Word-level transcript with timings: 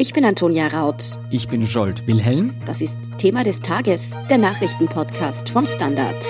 Ich 0.00 0.12
bin 0.12 0.24
Antonia 0.24 0.68
Raut. 0.68 1.18
Ich 1.28 1.48
bin 1.48 1.66
Scholt 1.66 2.06
Wilhelm. 2.06 2.54
Das 2.64 2.80
ist 2.80 2.94
Thema 3.18 3.42
des 3.42 3.58
Tages, 3.58 4.10
der 4.30 4.38
Nachrichtenpodcast 4.38 5.48
vom 5.48 5.66
Standard. 5.66 6.24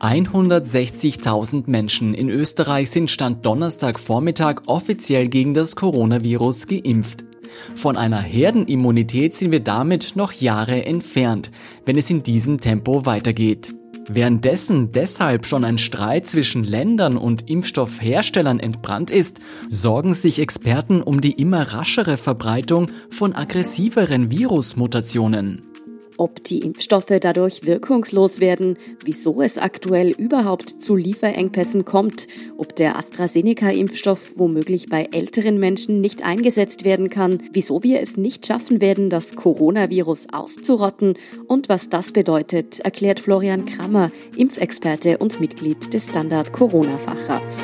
»160.000 0.00 1.64
Menschen 1.66 2.12
in 2.12 2.28
Österreich 2.28 2.90
sind 2.90 3.10
Stand 3.10 3.46
Donnerstagvormittag 3.46 4.64
offiziell 4.66 5.28
gegen 5.28 5.54
das 5.54 5.76
Coronavirus 5.76 6.66
geimpft. 6.66 7.24
Von 7.74 7.96
einer 7.96 8.20
Herdenimmunität 8.20 9.32
sind 9.32 9.52
wir 9.52 9.60
damit 9.60 10.14
noch 10.14 10.32
Jahre 10.32 10.84
entfernt, 10.84 11.50
wenn 11.86 11.96
es 11.96 12.10
in 12.10 12.22
diesem 12.22 12.60
Tempo 12.60 13.06
weitergeht. 13.06 13.72
Währenddessen 14.08 14.92
deshalb 14.92 15.46
schon 15.46 15.64
ein 15.64 15.78
Streit 15.78 16.26
zwischen 16.26 16.64
Ländern 16.64 17.16
und 17.16 17.48
Impfstoffherstellern 17.48 18.58
entbrannt 18.58 19.10
ist, 19.10 19.40
sorgen 19.68 20.14
sich 20.14 20.40
Experten 20.40 21.02
um 21.02 21.20
die 21.20 21.32
immer 21.32 21.62
raschere 21.72 22.16
Verbreitung 22.16 22.90
von 23.10 23.34
aggressiveren 23.34 24.30
Virusmutationen 24.30 25.67
ob 26.18 26.44
die 26.44 26.58
Impfstoffe 26.58 27.14
dadurch 27.20 27.64
wirkungslos 27.64 28.40
werden, 28.40 28.76
wieso 29.04 29.40
es 29.40 29.56
aktuell 29.56 30.10
überhaupt 30.10 30.82
zu 30.82 30.96
Lieferengpässen 30.96 31.84
kommt, 31.84 32.26
ob 32.58 32.76
der 32.76 32.96
AstraZeneca-Impfstoff 32.96 34.34
womöglich 34.36 34.88
bei 34.88 35.08
älteren 35.12 35.58
Menschen 35.58 36.00
nicht 36.00 36.22
eingesetzt 36.22 36.84
werden 36.84 37.08
kann, 37.08 37.38
wieso 37.52 37.82
wir 37.82 38.00
es 38.00 38.16
nicht 38.16 38.46
schaffen 38.46 38.80
werden, 38.80 39.08
das 39.08 39.34
Coronavirus 39.34 40.26
auszurotten 40.32 41.14
und 41.46 41.68
was 41.68 41.88
das 41.88 42.12
bedeutet, 42.12 42.80
erklärt 42.80 43.20
Florian 43.20 43.64
Krammer, 43.64 44.10
Impfexperte 44.36 45.18
und 45.18 45.40
Mitglied 45.40 45.94
des 45.94 46.06
Standard 46.06 46.52
Corona-Fachrats. 46.52 47.62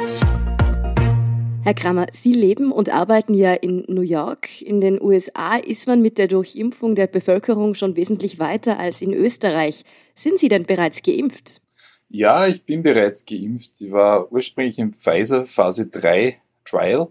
Herr 1.65 1.73
Kramer, 1.73 2.09
Sie 2.13 2.35
leben 2.35 2.73
und 2.73 2.91
arbeiten 2.91 3.33
ja 3.33 3.55
in 3.55 3.87
New 3.89 4.03
York. 4.03 4.61
In 4.61 4.83
den 4.83 5.01
USA 5.01 5.57
ist 5.57 5.87
man 5.87 6.03
mit 6.03 6.19
der 6.19 6.29
Durchimpfung 6.29 6.95
der 6.95 7.07
Bevölkerung 7.07 7.75
schon 7.75 7.97
wesentlich 7.97 8.39
weiter 8.39 8.79
als 8.79 9.01
in 9.01 9.15
Österreich. 9.15 9.87
Sind 10.15 10.39
Sie 10.39 10.49
denn 10.49 10.65
bereits 10.65 11.01
geimpft? 11.01 11.63
Ja, 12.11 12.47
ich 12.47 12.67
bin 12.67 12.83
bereits 12.83 13.25
geimpft. 13.25 13.81
Ich 13.81 13.91
war 13.91 14.31
ursprünglich 14.31 14.79
im 14.79 14.93
Pfizer 14.93 15.47
Phase 15.47 15.87
3 15.87 16.37
Trial 16.67 17.09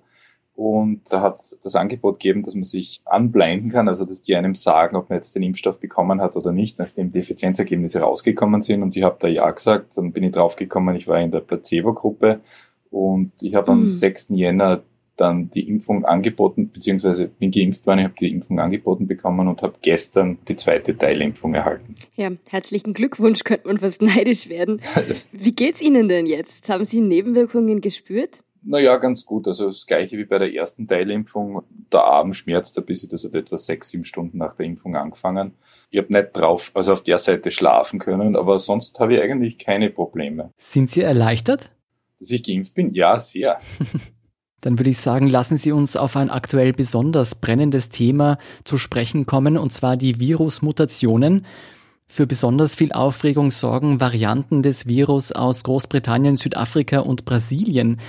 und 0.53 1.01
da 1.09 1.21
hat 1.21 1.33
es 1.33 1.57
das 1.63 1.75
Angebot 1.75 2.19
gegeben, 2.19 2.43
dass 2.43 2.53
man 2.53 2.63
sich 2.63 3.01
anblinden 3.05 3.71
kann, 3.71 3.87
also 3.87 4.05
dass 4.05 4.21
die 4.21 4.35
einem 4.35 4.53
sagen, 4.53 4.95
ob 4.95 5.09
man 5.09 5.17
jetzt 5.17 5.33
den 5.33 5.41
Impfstoff 5.41 5.79
bekommen 5.79 6.21
hat 6.21 6.35
oder 6.35 6.51
nicht, 6.51 6.77
nachdem 6.77 7.11
die 7.11 7.19
Effizienzergebnisse 7.19 8.01
rausgekommen 8.01 8.61
sind. 8.61 8.83
Und 8.83 8.95
ich 8.95 9.01
habe 9.01 9.17
da 9.19 9.27
ja 9.27 9.49
gesagt, 9.49 9.97
dann 9.97 10.11
bin 10.11 10.23
ich 10.23 10.31
draufgekommen, 10.31 10.95
ich 10.95 11.07
war 11.07 11.19
in 11.19 11.31
der 11.31 11.39
Placebo-Gruppe 11.39 12.41
und 12.93 13.31
ich 13.41 13.55
habe 13.55 13.73
mhm. 13.73 13.83
am 13.83 13.89
6. 13.89 14.27
Jänner 14.29 14.83
dann 15.15 15.49
die 15.51 15.67
Impfung 15.67 16.05
angeboten, 16.05 16.69
beziehungsweise 16.71 17.27
bin 17.27 17.51
geimpft 17.51 17.85
worden, 17.85 17.99
ich 17.99 18.05
habe 18.05 18.15
die 18.19 18.31
Impfung 18.31 18.59
angeboten 18.59 19.07
bekommen 19.07 19.47
und 19.47 19.61
habe 19.61 19.75
gestern 19.81 20.37
die 20.47 20.55
zweite 20.55 20.97
Teilimpfung 20.97 21.53
erhalten. 21.53 21.95
Ja, 22.15 22.31
herzlichen 22.49 22.93
Glückwunsch, 22.93 23.43
könnte 23.43 23.67
man 23.67 23.79
fast 23.79 24.01
neidisch 24.01 24.49
werden. 24.49 24.81
Wie 25.31 25.53
geht's 25.53 25.81
Ihnen 25.81 26.07
denn 26.07 26.25
jetzt? 26.25 26.69
Haben 26.69 26.85
Sie 26.85 27.01
Nebenwirkungen 27.01 27.81
gespürt? 27.81 28.43
Naja, 28.65 28.95
ganz 28.97 29.25
gut. 29.25 29.45
Also 29.47 29.67
das 29.67 29.85
gleiche 29.85 30.17
wie 30.17 30.23
bei 30.23 30.37
der 30.37 30.53
ersten 30.53 30.87
Teilimpfung. 30.87 31.63
Der 31.91 32.03
Arm 32.05 32.33
schmerzt 32.33 32.77
ein 32.77 32.85
bisschen, 32.85 33.09
das 33.09 33.25
hat 33.25 33.35
etwa 33.35 33.57
sechs, 33.57 33.89
sieben 33.89 34.05
Stunden 34.05 34.37
nach 34.37 34.55
der 34.55 34.65
Impfung 34.65 34.95
angefangen. 34.95 35.53
Ich 35.89 35.99
habe 35.99 36.13
nicht 36.13 36.29
drauf, 36.33 36.71
also 36.73 36.93
auf 36.93 37.03
der 37.03 37.17
Seite 37.17 37.51
schlafen 37.51 37.99
können, 37.99 38.35
aber 38.35 38.57
sonst 38.59 38.99
habe 38.99 39.15
ich 39.15 39.21
eigentlich 39.21 39.59
keine 39.59 39.89
Probleme. 39.89 40.51
Sind 40.57 40.89
Sie 40.89 41.01
erleichtert? 41.01 41.71
Dass 42.23 42.31
ich 42.31 42.43
geimpft 42.43 42.73
bin? 42.73 42.93
Ja, 42.93 43.19
sehr. 43.19 43.59
Dann 44.61 44.79
würde 44.79 44.91
ich 44.91 44.97
sagen, 44.97 45.27
lassen 45.27 45.57
Sie 45.57 45.73
uns 45.73 45.97
auf 45.97 46.15
ein 46.15 46.29
aktuell 46.29 46.71
besonders 46.71 47.35
brennendes 47.35 47.89
Thema 47.89 48.37
zu 48.63 48.77
sprechen 48.77 49.25
kommen, 49.25 49.57
und 49.57 49.73
zwar 49.73 49.97
die 49.97 50.21
Virusmutationen. 50.21 51.45
Für 52.07 52.25
besonders 52.25 52.75
viel 52.75 52.93
Aufregung 52.93 53.51
sorgen 53.51 53.99
Varianten 53.99 54.63
des 54.63 54.87
Virus 54.87 55.33
aus 55.33 55.65
Großbritannien, 55.65 56.37
Südafrika 56.37 56.99
und 56.99 57.25
Brasilien. 57.25 57.99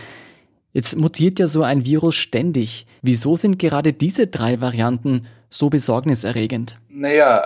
Jetzt 0.72 0.97
mutiert 0.97 1.41
ja 1.41 1.49
so 1.49 1.65
ein 1.65 1.84
Virus 1.84 2.15
ständig. 2.15 2.87
Wieso 3.03 3.34
sind 3.34 3.59
gerade 3.59 3.93
diese 3.93 4.28
drei 4.28 4.60
Varianten 4.60 5.27
so 5.50 5.71
besorgniserregend? 5.71 6.78
Naja, 6.89 7.43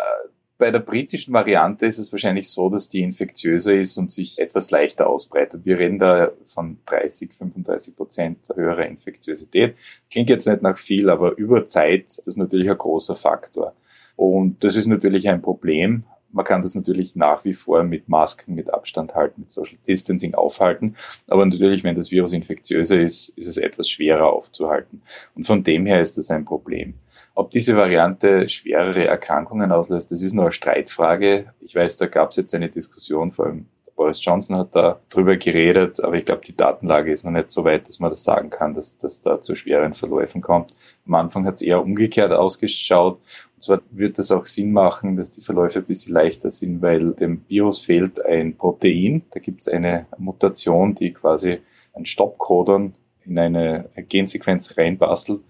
bei 0.59 0.73
der 0.73 0.81
britischen 0.81 1.33
Variante 1.33 1.87
ist 1.87 1.99
es 1.99 2.11
wahrscheinlich 2.11 2.49
so, 2.49 2.69
dass 2.69 2.89
die 2.89 3.03
infektiöser 3.03 3.75
ist 3.75 3.97
und 3.97 4.11
sich 4.11 4.41
etwas 4.41 4.73
leichter 4.73 5.09
ausbreitet. 5.09 5.65
Wir 5.65 5.79
reden 5.79 6.01
da 6.01 6.33
von 6.47 6.79
30, 6.87 7.33
35 7.35 7.97
Prozent 7.97 8.39
höherer 8.55 8.87
Infektiosität. 8.87 9.77
Klingt 10.11 10.29
jetzt 10.29 10.49
nicht 10.49 10.63
nach 10.63 10.77
viel, 10.77 11.11
aber 11.11 11.39
über 11.39 11.65
Zeit 11.65 12.07
ist 12.07 12.27
das 12.27 12.37
natürlich 12.37 12.69
ein 12.69 12.77
großer 12.77 13.15
Faktor. 13.15 13.75
Und 14.17 14.65
das 14.65 14.77
ist 14.77 14.87
natürlich 14.87 15.29
ein 15.29 15.43
Problem. 15.43 16.03
Man 16.31 16.45
kann 16.45 16.61
das 16.61 16.75
natürlich 16.75 17.15
nach 17.15 17.45
wie 17.45 17.55
vor 17.55 17.85
mit 17.85 18.09
Masken, 18.09 18.55
mit 18.55 18.75
Abstand 18.75 19.15
halten, 19.15 19.43
mit 19.43 19.51
Social 19.53 19.79
Distancing 19.87 20.35
aufhalten. 20.35 20.97
Aber 21.29 21.47
natürlich, 21.47 21.85
wenn 21.85 21.95
das 21.95 22.11
Virus 22.11 22.33
infektiöser 22.33 23.01
ist, 23.01 23.31
ist 23.31 23.47
es 23.47 23.59
etwas 23.59 23.89
schwerer 23.89 24.33
aufzuhalten. 24.33 25.03
Und 25.37 25.47
von 25.47 25.63
dem 25.63 25.87
her 25.87 26.01
ist 26.01 26.19
das 26.19 26.31
ein 26.31 26.45
Problem. 26.45 26.95
Ob 27.39 27.53
diese 27.53 27.77
Variante 27.77 28.49
schwerere 28.49 29.07
Erkrankungen 29.07 29.71
auslöst, 29.71 30.11
das 30.11 30.23
ist 30.23 30.33
nur 30.33 30.47
eine 30.47 30.53
Streitfrage. 30.53 31.53
Ich 31.61 31.73
weiß, 31.73 31.97
da 31.97 32.07
gab 32.07 32.31
es 32.31 32.37
jetzt 32.37 32.53
eine 32.53 32.69
Diskussion, 32.69 33.31
vor 33.31 33.47
allem 33.47 33.67
Boris 33.95 34.25
Johnson 34.25 34.57
hat 34.57 34.75
da 34.75 34.99
drüber 35.09 35.37
geredet, 35.37 36.03
aber 36.03 36.17
ich 36.17 36.25
glaube, 36.25 36.43
die 36.45 36.57
Datenlage 36.57 37.13
ist 37.13 37.23
noch 37.23 37.31
nicht 37.31 37.53
so 37.53 37.63
weit, 37.63 37.87
dass 37.87 38.01
man 38.01 38.11
das 38.11 38.25
sagen 38.25 38.51
kann, 38.51 38.75
dass 38.75 38.99
das 38.99 39.23
da 39.23 39.41
zu 39.41 39.55
schweren 39.55 39.95
Verläufen 39.95 40.41
kommt. 40.41 40.75
Am 41.07 41.15
Anfang 41.15 41.47
hat 41.47 41.55
es 41.55 41.63
eher 41.63 41.81
umgekehrt 41.81 42.33
ausgeschaut. 42.33 43.21
Und 43.55 43.63
zwar 43.63 43.83
wird 43.93 44.19
das 44.19 44.33
auch 44.33 44.45
Sinn 44.45 44.73
machen, 44.73 45.17
dass 45.17 45.31
die 45.31 45.41
Verläufe 45.41 45.79
ein 45.79 45.85
bisschen 45.85 46.15
leichter 46.15 46.51
sind, 46.51 46.83
weil 46.83 47.13
dem 47.13 47.45
Virus 47.47 47.79
fehlt 47.79 48.21
ein 48.27 48.57
Protein. 48.57 49.23
Da 49.31 49.39
gibt 49.39 49.61
es 49.61 49.69
eine 49.69 50.07
Mutation, 50.19 50.97
die 50.97 51.13
quasi 51.13 51.61
ein 51.95 52.05
Stoppcodon 52.05 52.95
in 53.29 53.39
eine 53.39 53.89
Gensequenz 54.09 54.77
reinbastelt 54.77 55.41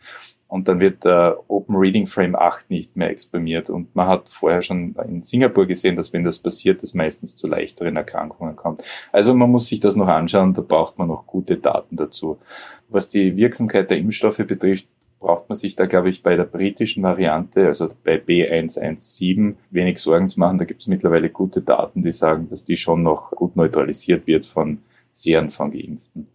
und 0.49 0.67
dann 0.67 0.81
wird 0.81 1.05
der 1.05 1.39
Open 1.49 1.77
Reading 1.77 2.07
Frame 2.07 2.35
8 2.35 2.71
nicht 2.71 2.97
mehr 2.97 3.11
exprimiert. 3.11 3.69
Und 3.69 3.95
man 3.95 4.09
hat 4.09 4.31
vorher 4.31 4.63
schon 4.63 4.97
in 5.07 5.23
Singapur 5.23 5.67
gesehen, 5.67 5.95
dass 5.95 6.15
wenn 6.15 6.25
das 6.25 6.39
passiert, 6.39 6.83
es 6.83 6.95
meistens 6.95 7.37
zu 7.37 7.47
leichteren 7.47 7.97
Erkrankungen 7.97 8.57
kommt. 8.57 8.83
Also 9.13 9.35
man 9.35 9.51
muss 9.51 9.69
sich 9.69 9.81
das 9.81 9.95
noch 9.95 10.09
anschauen, 10.09 10.55
da 10.55 10.63
braucht 10.63 10.99
man 10.99 11.09
noch 11.09 11.27
gute 11.27 11.59
Daten 11.59 11.97
dazu. 11.97 12.39
Was 12.89 13.11
die 13.11 13.37
Wirksamkeit 13.37 13.91
der 13.91 13.99
Impfstoffe 13.99 14.39
betrifft, 14.39 14.89
braucht 15.19 15.51
man 15.51 15.57
sich 15.57 15.77
da, 15.77 15.85
glaube 15.85 16.09
ich, 16.09 16.23
bei 16.23 16.37
der 16.37 16.45
britischen 16.45 17.03
Variante, 17.03 17.67
also 17.67 17.89
bei 18.05 18.17
B117, 18.17 19.57
wenig 19.71 19.99
Sorgen 19.99 20.31
zu 20.31 20.41
machen. 20.41 20.57
Da 20.57 20.65
gibt 20.65 20.81
es 20.81 20.87
mittlerweile 20.87 21.29
gute 21.29 21.61
Daten, 21.61 22.03
die 22.03 22.13
sagen, 22.13 22.49
dass 22.49 22.65
die 22.65 22.77
schon 22.77 23.03
noch 23.03 23.33
gut 23.33 23.55
neutralisiert 23.57 24.27
wird 24.27 24.47
von 24.47 24.79
Serien 25.13 25.51
von 25.51 25.73
Geimpften. 25.73 26.29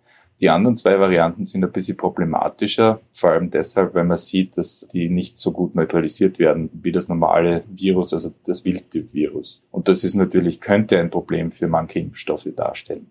Die 0.44 0.50
anderen 0.50 0.76
zwei 0.76 1.00
Varianten 1.00 1.46
sind 1.46 1.64
ein 1.64 1.72
bisschen 1.72 1.96
problematischer, 1.96 3.00
vor 3.14 3.30
allem 3.30 3.50
deshalb, 3.50 3.94
weil 3.94 4.04
man 4.04 4.18
sieht, 4.18 4.58
dass 4.58 4.86
die 4.92 5.08
nicht 5.08 5.38
so 5.38 5.54
gut 5.54 5.74
neutralisiert 5.74 6.38
werden 6.38 6.70
wie 6.74 6.92
das 6.92 7.08
normale 7.08 7.64
Virus, 7.70 8.14
also 8.14 8.34
das 8.46 8.66
Wildtyp-Virus. 8.66 9.64
Und 9.72 9.88
das 9.88 10.04
ist 10.04 10.16
natürlich, 10.16 10.60
könnte 10.60 11.00
ein 11.00 11.10
Problem 11.10 11.54
für 11.54 11.70
manche 11.70 12.00
Impfstoffe 12.00 12.50
darstellen. 12.58 13.08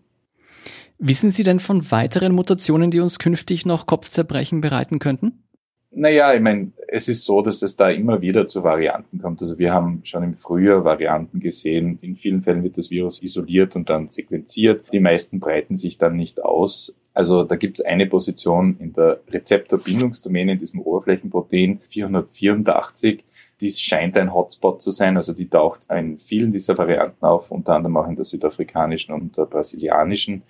Wissen 0.98 1.30
Sie 1.30 1.42
denn 1.42 1.58
von 1.58 1.90
weiteren 1.90 2.34
Mutationen, 2.34 2.90
die 2.90 3.00
uns 3.00 3.18
künftig 3.18 3.64
noch 3.64 3.86
Kopfzerbrechen 3.86 4.60
bereiten 4.60 4.98
könnten? 4.98 5.42
Naja, 5.90 6.34
ich 6.34 6.40
meine, 6.42 6.72
es 6.88 7.08
ist 7.08 7.24
so, 7.24 7.40
dass 7.40 7.62
es 7.62 7.76
da 7.76 7.88
immer 7.88 8.20
wieder 8.20 8.46
zu 8.46 8.62
Varianten 8.62 9.18
kommt. 9.18 9.40
Also 9.40 9.58
wir 9.58 9.72
haben 9.72 10.02
schon 10.04 10.22
im 10.22 10.34
Frühjahr 10.34 10.84
Varianten 10.84 11.40
gesehen. 11.40 11.98
In 12.02 12.14
vielen 12.16 12.42
Fällen 12.42 12.62
wird 12.62 12.76
das 12.76 12.90
Virus 12.90 13.22
isoliert 13.22 13.74
und 13.74 13.88
dann 13.88 14.10
sequenziert. 14.10 14.84
Die 14.92 15.00
meisten 15.00 15.40
breiten 15.40 15.78
sich 15.78 15.96
dann 15.96 16.16
nicht 16.16 16.42
aus. 16.42 16.94
Also 17.14 17.44
da 17.44 17.56
gibt 17.56 17.78
es 17.78 17.84
eine 17.84 18.06
Position 18.06 18.76
in 18.78 18.92
der 18.92 19.20
Rezeptorbindungsdomäne 19.28 20.52
in 20.52 20.58
diesem 20.58 20.80
Oberflächenprotein 20.80 21.80
484. 21.88 23.24
Dies 23.60 23.80
scheint 23.80 24.16
ein 24.16 24.32
Hotspot 24.32 24.80
zu 24.80 24.90
sein, 24.90 25.16
also 25.16 25.32
die 25.32 25.48
taucht 25.48 25.86
in 25.90 26.18
vielen 26.18 26.52
dieser 26.52 26.78
Varianten 26.78 27.24
auf, 27.24 27.50
unter 27.50 27.74
anderem 27.74 27.96
auch 27.98 28.08
in 28.08 28.16
der 28.16 28.24
südafrikanischen 28.24 29.14
und 29.14 29.36
der 29.36 29.44
brasilianischen. 29.44 30.42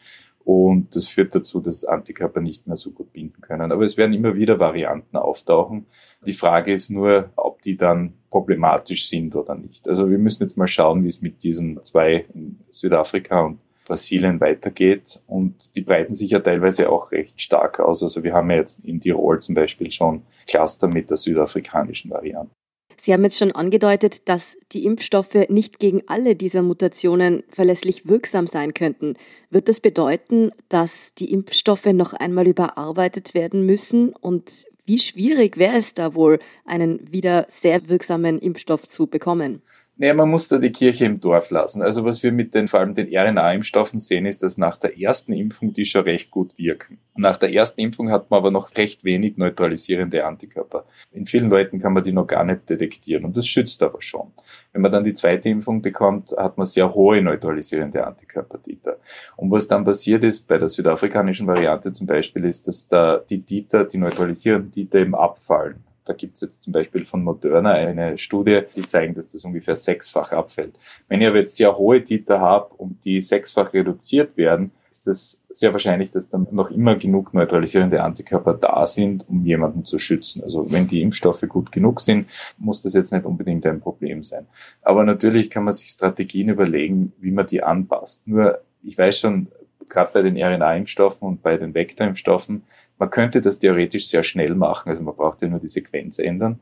Und 0.45 0.97
das 0.97 1.07
führt 1.07 1.35
dazu, 1.35 1.61
dass 1.61 1.85
Antikörper 1.85 2.41
nicht 2.41 2.67
mehr 2.67 2.77
so 2.77 2.91
gut 2.91 3.13
binden 3.13 3.41
können. 3.43 3.71
Aber 3.71 3.85
es 3.85 3.97
werden 3.97 4.13
immer 4.13 4.35
wieder 4.35 4.59
Varianten 4.59 5.17
auftauchen. 5.17 5.87
Die 6.27 6.33
Frage 6.33 6.73
ist 6.73 6.91
nur, 6.91 7.31
ob 7.37 7.63
die 7.63 7.77
dann 7.77 8.15
problematisch 8.31 9.09
sind 9.09 9.37
oder 9.37 9.55
nicht. 9.55 9.87
Also 9.87 10.11
wir 10.11 10.19
müssen 10.19 10.43
jetzt 10.43 10.57
mal 10.57 10.67
schauen, 10.67 11.05
wie 11.05 11.09
es 11.09 11.23
mit 11.23 11.45
diesen 11.45 11.81
zwei 11.83 12.25
in 12.35 12.59
Südafrika 12.71 13.43
und 13.43 13.59
Brasilien 13.93 14.41
weitergeht. 14.41 15.21
Und 15.27 15.77
die 15.77 15.83
breiten 15.83 16.15
sich 16.15 16.31
ja 16.31 16.41
teilweise 16.41 16.89
auch 16.89 17.13
recht 17.13 17.39
stark 17.43 17.79
aus. 17.79 18.03
Also 18.03 18.25
wir 18.25 18.33
haben 18.33 18.51
ja 18.51 18.57
jetzt 18.57 18.83
in 18.85 19.01
Tirol 19.01 19.41
zum 19.41 19.55
Beispiel 19.55 19.93
schon 19.93 20.23
Cluster 20.47 20.89
mit 20.89 21.11
der 21.11 21.19
südafrikanischen 21.19 22.11
Variante. 22.11 22.51
Sie 22.97 23.13
haben 23.13 23.25
jetzt 23.25 23.39
schon 23.39 23.53
angedeutet, 23.53 24.29
dass 24.31 24.57
die 24.73 24.87
Impfstoffe 24.87 25.49
nicht 25.49 25.79
gegen 25.79 26.03
alle 26.07 26.37
dieser 26.37 26.63
Mutationen 26.63 27.43
verlässlich 27.51 28.07
wirksam 28.07 28.47
sein 28.47 28.73
könnten. 28.73 29.15
Wird 29.51 29.69
das 29.69 29.81
bedeuten, 29.81 30.53
dass 30.71 31.13
die 31.13 31.31
Impfstoffe 31.31 31.87
noch 31.87 32.15
einmal 32.15 32.47
überarbeitet 32.47 33.35
werden 33.35 33.67
müssen? 33.67 34.15
Und 34.15 34.65
wie 34.87 35.01
schwierig 35.01 35.59
wäre 35.59 35.77
es 35.77 35.93
da 35.93 36.15
wohl, 36.15 36.39
einen 36.65 37.13
wieder 37.13 37.45
sehr 37.49 37.89
wirksamen 37.89 38.39
Impfstoff 38.39 38.89
zu 38.89 39.07
bekommen? 39.07 39.63
Naja, 39.97 40.15
man 40.15 40.31
muss 40.31 40.49
da 40.49 40.59
die 40.59 40.73
Kirche 40.73 41.05
im 41.05 41.21
Dorf 41.21 41.51
lassen. 41.51 41.83
Also 41.83 42.05
was 42.05 42.23
wir 42.23 42.33
mit 42.33 42.55
den, 42.55 42.67
vor 42.67 42.81
allem 42.81 42.95
den 42.95 43.15
RNA-Impfstoffen 43.15 43.99
sehen, 43.99 44.25
ist, 44.25 44.43
dass 44.43 44.57
nach 44.57 44.77
der 44.77 44.99
ersten 44.99 45.35
Impfung 45.35 45.75
die 45.75 45.85
schon 45.85 46.05
recht 46.05 46.31
gut 46.31 46.57
wirken. 46.57 46.99
Nach 47.15 47.37
der 47.37 47.53
ersten 47.53 47.79
Impfung 47.83 48.11
hat 48.11 48.31
man 48.31 48.39
aber 48.39 48.51
noch 48.51 48.75
recht 48.75 49.05
wenig 49.05 49.37
neutralisierende 49.37 50.25
Antikörper. 50.25 50.87
In 51.13 51.27
vielen 51.27 51.51
Leuten 51.51 51.79
kann 51.79 51.93
man 51.93 52.05
die 52.05 52.13
noch 52.13 52.27
gar 52.27 52.43
nicht 52.43 52.71
detektieren 52.71 53.27
und 53.27 53.37
das 53.37 53.47
schützt 53.47 53.83
aber 53.83 54.01
schon. 54.01 54.33
Wenn 54.73 54.81
man 54.81 54.93
dann 54.93 55.05
die 55.05 55.13
zweite 55.13 55.51
Impfung 55.51 55.83
bekommt, 55.83 56.33
hat 56.39 56.57
man 56.57 56.67
sehr 56.67 56.95
hohe 56.95 57.21
neutralisierende 57.21 58.07
Antikörpertiter. 58.07 58.97
Und 59.37 59.51
was 59.51 59.69
dann 59.69 59.85
passiert 59.85 60.25
ist, 60.25 60.49
bei 60.49 60.57
der 60.57 60.71
südafrikanischen 60.71 61.47
Variante 61.47 61.93
zum 61.93 62.07
Beispiel, 62.07 62.47
ist, 62.47 62.67
dass 62.67 62.89
da 62.89 63.19
die 63.19 63.43
Titer, 63.43 63.85
die 63.85 63.99
neutralisierenden 63.99 64.73
Titer 64.73 65.01
eben 65.01 65.15
abfallen. 65.15 65.85
Da 66.05 66.13
gibt 66.13 66.35
es 66.35 66.41
jetzt 66.41 66.63
zum 66.65 66.73
Beispiel 66.73 67.05
von 67.05 67.23
Moderna 67.23 67.73
eine 67.73 68.19
Studie, 68.19 68.63
die 68.75 68.83
zeigen, 68.83 69.15
dass 69.15 69.29
das 69.29 69.45
ungefähr 69.45 69.77
sechsfach 69.77 70.33
abfällt. 70.33 70.79
Wenn 71.09 71.21
ich 71.21 71.29
aber 71.29 71.39
jetzt 71.39 71.57
sehr 71.57 71.77
hohe 71.77 72.05
Titer 72.05 72.41
habe 72.41 72.75
und 72.75 73.05
die 73.05 73.21
sechsfach 73.21 73.73
reduziert 73.73 74.37
werden, 74.37 74.73
ist 74.91 75.09
es 75.09 75.41
sehr 75.49 75.73
wahrscheinlich, 75.73 76.11
dass 76.11 76.29
dann 76.29 76.47
noch 76.51 76.71
immer 76.71 76.97
genug 76.97 77.33
neutralisierende 77.33 78.03
Antikörper 78.03 78.55
da 78.55 78.87
sind, 78.87 79.27
um 79.29 79.45
jemanden 79.45 79.85
zu 79.85 79.99
schützen. 79.99 80.43
Also 80.43 80.71
wenn 80.71 80.87
die 80.87 81.01
Impfstoffe 81.01 81.45
gut 81.49 81.73
genug 81.73 82.01
sind, 82.01 82.27
muss 82.59 82.83
das 82.83 82.95
jetzt 82.95 83.13
nicht 83.13 83.25
unbedingt 83.25 83.65
ein 83.67 83.81
Problem 83.81 84.23
sein. 84.23 84.47
Aber 84.83 85.05
natürlich 85.05 85.49
kann 85.51 85.65
man 85.65 85.73
sich 85.73 85.89
Strategien 85.89 86.51
überlegen, 86.51 87.13
wie 87.19 87.31
man 87.31 87.47
die 87.47 87.63
anpasst. 87.63 88.27
Nur 88.29 88.61
ich 88.83 88.99
weiß 88.99 89.19
schon, 89.19 89.49
gerade 89.89 90.11
bei 90.13 90.23
den 90.23 90.37
RNA-Impfstoffen 90.37 91.27
und 91.27 91.43
bei 91.43 91.57
den 91.57 91.75
Vektorimpfstoffen, 91.75 92.63
man 93.03 93.11
könnte 93.11 93.41
das 93.41 93.59
theoretisch 93.59 94.07
sehr 94.07 94.23
schnell 94.23 94.55
machen, 94.55 94.91
also 94.91 95.03
man 95.03 95.17
braucht 95.17 95.43
ja 95.43 95.49
nur 95.49 95.59
die 95.59 95.67
Sequenz 95.67 96.21
ändern. 96.21 96.61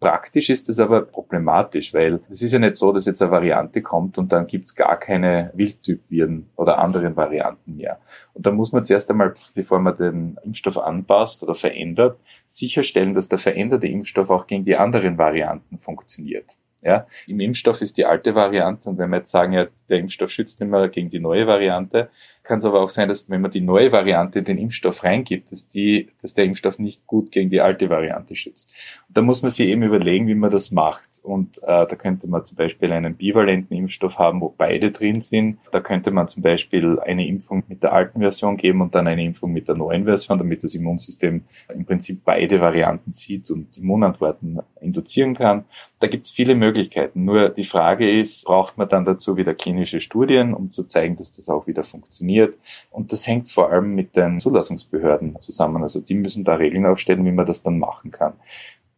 Praktisch 0.00 0.48
ist 0.48 0.70
es 0.70 0.78
aber 0.78 1.02
problematisch, 1.02 1.92
weil 1.92 2.20
es 2.30 2.40
ist 2.40 2.54
ja 2.54 2.58
nicht 2.58 2.76
so, 2.76 2.92
dass 2.92 3.04
jetzt 3.04 3.20
eine 3.20 3.30
Variante 3.30 3.82
kommt 3.82 4.16
und 4.16 4.32
dann 4.32 4.46
gibt's 4.46 4.74
gar 4.74 4.98
keine 4.98 5.50
Wildtyp-Viren 5.52 6.48
oder 6.56 6.78
anderen 6.78 7.14
Varianten 7.14 7.76
mehr. 7.76 7.98
Und 8.32 8.46
da 8.46 8.52
muss 8.52 8.72
man 8.72 8.86
zuerst 8.86 9.10
einmal, 9.10 9.34
bevor 9.54 9.80
man 9.80 9.94
den 9.98 10.38
Impfstoff 10.42 10.78
anpasst 10.78 11.42
oder 11.42 11.54
verändert, 11.54 12.18
sicherstellen, 12.46 13.12
dass 13.12 13.28
der 13.28 13.38
veränderte 13.38 13.86
Impfstoff 13.86 14.30
auch 14.30 14.46
gegen 14.46 14.64
die 14.64 14.76
anderen 14.76 15.18
Varianten 15.18 15.78
funktioniert. 15.78 16.56
Ja, 16.80 17.06
Im 17.28 17.38
Impfstoff 17.38 17.80
ist 17.82 17.96
die 17.96 18.06
alte 18.06 18.34
Variante 18.34 18.88
und 18.88 18.98
wenn 18.98 19.10
wir 19.10 19.18
jetzt 19.18 19.30
sagen, 19.30 19.52
ja, 19.52 19.66
der 19.88 19.98
Impfstoff 19.98 20.30
schützt 20.30 20.60
immer 20.62 20.88
gegen 20.88 21.10
die 21.10 21.20
neue 21.20 21.46
Variante, 21.46 22.08
kann 22.42 22.58
es 22.58 22.64
aber 22.64 22.80
auch 22.80 22.90
sein, 22.90 23.08
dass 23.08 23.30
wenn 23.30 23.40
man 23.40 23.50
die 23.50 23.60
neue 23.60 23.92
Variante 23.92 24.40
in 24.40 24.44
den 24.44 24.58
Impfstoff 24.58 25.04
reingibt, 25.04 25.52
dass, 25.52 25.68
die, 25.68 26.08
dass 26.20 26.34
der 26.34 26.44
Impfstoff 26.44 26.78
nicht 26.78 27.06
gut 27.06 27.30
gegen 27.30 27.50
die 27.50 27.60
alte 27.60 27.88
Variante 27.88 28.34
schützt. 28.34 28.72
Und 29.08 29.16
da 29.16 29.22
muss 29.22 29.42
man 29.42 29.50
sich 29.50 29.68
eben 29.68 29.82
überlegen, 29.82 30.26
wie 30.26 30.34
man 30.34 30.50
das 30.50 30.70
macht. 30.72 31.08
Und 31.22 31.58
äh, 31.62 31.86
da 31.86 31.94
könnte 31.94 32.26
man 32.26 32.44
zum 32.44 32.56
Beispiel 32.56 32.90
einen 32.90 33.14
bivalenten 33.14 33.76
Impfstoff 33.76 34.18
haben, 34.18 34.40
wo 34.40 34.52
beide 34.56 34.90
drin 34.90 35.20
sind. 35.20 35.58
Da 35.70 35.78
könnte 35.78 36.10
man 36.10 36.26
zum 36.26 36.42
Beispiel 36.42 36.98
eine 36.98 37.28
Impfung 37.28 37.62
mit 37.68 37.84
der 37.84 37.92
alten 37.92 38.18
Version 38.18 38.56
geben 38.56 38.80
und 38.80 38.96
dann 38.96 39.06
eine 39.06 39.24
Impfung 39.24 39.52
mit 39.52 39.68
der 39.68 39.76
neuen 39.76 40.04
Version, 40.04 40.38
damit 40.38 40.64
das 40.64 40.74
Immunsystem 40.74 41.44
im 41.72 41.84
Prinzip 41.84 42.22
beide 42.24 42.60
Varianten 42.60 43.12
sieht 43.12 43.52
und 43.52 43.78
Immunantworten 43.78 44.60
induzieren 44.80 45.36
kann. 45.36 45.64
Da 46.00 46.08
gibt 46.08 46.24
es 46.24 46.32
viele 46.32 46.56
Möglichkeiten. 46.56 47.24
Nur 47.24 47.50
die 47.50 47.62
Frage 47.62 48.10
ist, 48.10 48.44
braucht 48.46 48.76
man 48.76 48.88
dann 48.88 49.04
dazu 49.04 49.36
wieder 49.36 49.54
klinische 49.54 50.00
Studien, 50.00 50.54
um 50.54 50.72
zu 50.72 50.82
zeigen, 50.82 51.14
dass 51.14 51.32
das 51.32 51.48
auch 51.48 51.68
wieder 51.68 51.84
funktioniert? 51.84 52.31
Funktioniert. 52.32 52.58
Und 52.90 53.12
das 53.12 53.26
hängt 53.26 53.48
vor 53.48 53.70
allem 53.70 53.94
mit 53.94 54.16
den 54.16 54.40
Zulassungsbehörden 54.40 55.38
zusammen. 55.40 55.82
Also 55.82 56.00
die 56.00 56.14
müssen 56.14 56.44
da 56.44 56.54
Regeln 56.54 56.86
aufstellen, 56.86 57.24
wie 57.24 57.32
man 57.32 57.46
das 57.46 57.62
dann 57.62 57.78
machen 57.78 58.10
kann. 58.10 58.34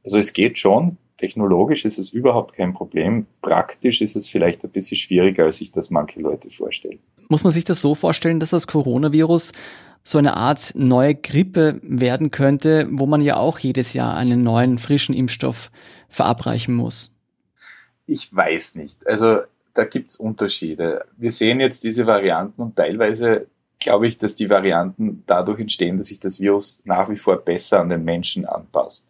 Also 0.05 0.19
es 0.19 0.33
geht 0.33 0.59
schon. 0.59 0.97
Technologisch 1.17 1.85
ist 1.85 1.99
es 1.99 2.11
überhaupt 2.11 2.55
kein 2.55 2.75
Problem. 2.75 3.27
Praktisch 3.41 4.03
ist 4.03 4.17
es 4.17 4.29
vielleicht 4.29 4.65
ein 4.65 4.71
bisschen 4.71 4.97
schwieriger, 4.97 5.45
als 5.45 5.59
sich 5.59 5.71
das 5.71 5.91
manche 5.91 6.21
Leute 6.21 6.51
vorstellen. 6.51 6.99
Muss 7.29 7.45
man 7.45 7.53
sich 7.53 7.65
das 7.65 7.81
so 7.81 7.95
vorstellen, 7.95 8.41
dass 8.41 8.51
das 8.51 8.67
Coronavirus 8.67 9.53
so 10.03 10.19
eine 10.19 10.37
Art 10.37 10.73
neue 10.75 11.15
Grippe 11.15 11.81
werden 11.83 12.31
könnte, 12.31 12.89
wo 12.91 13.07
man 13.07 13.23
ja 13.23 13.37
auch 13.37 13.59
jedes 13.59 13.95
Jahr 13.95 14.17
einen 14.17 14.43
neuen 14.43 14.77
frischen 14.77 15.15
Impfstoff 15.15 15.71
verabreichen 16.09 16.75
muss? 16.75 17.15
Ich 18.07 18.35
weiß 18.35 18.75
nicht. 18.75 19.07
Also 19.07 19.39
da 19.75 19.85
gibt's 19.85 20.17
Unterschiede. 20.17 21.05
Wir 21.17 21.33
sehen 21.33 21.61
jetzt 21.61 21.85
diese 21.85 22.07
Varianten 22.07 22.63
und 22.63 22.77
teilweise 22.77 23.49
glaube 23.81 24.07
ich, 24.07 24.19
dass 24.19 24.35
die 24.35 24.49
Varianten 24.49 25.25
dadurch 25.27 25.61
entstehen, 25.61 25.99
dass 25.99 26.07
sich 26.07 26.21
das 26.21 26.41
Virus 26.41 26.81
nach 26.85 27.11
wie 27.11 27.17
vor 27.17 27.37
besser 27.37 27.81
an 27.81 27.91
den 27.91 28.05
Menschen 28.05 28.47
anpasst. 28.47 29.09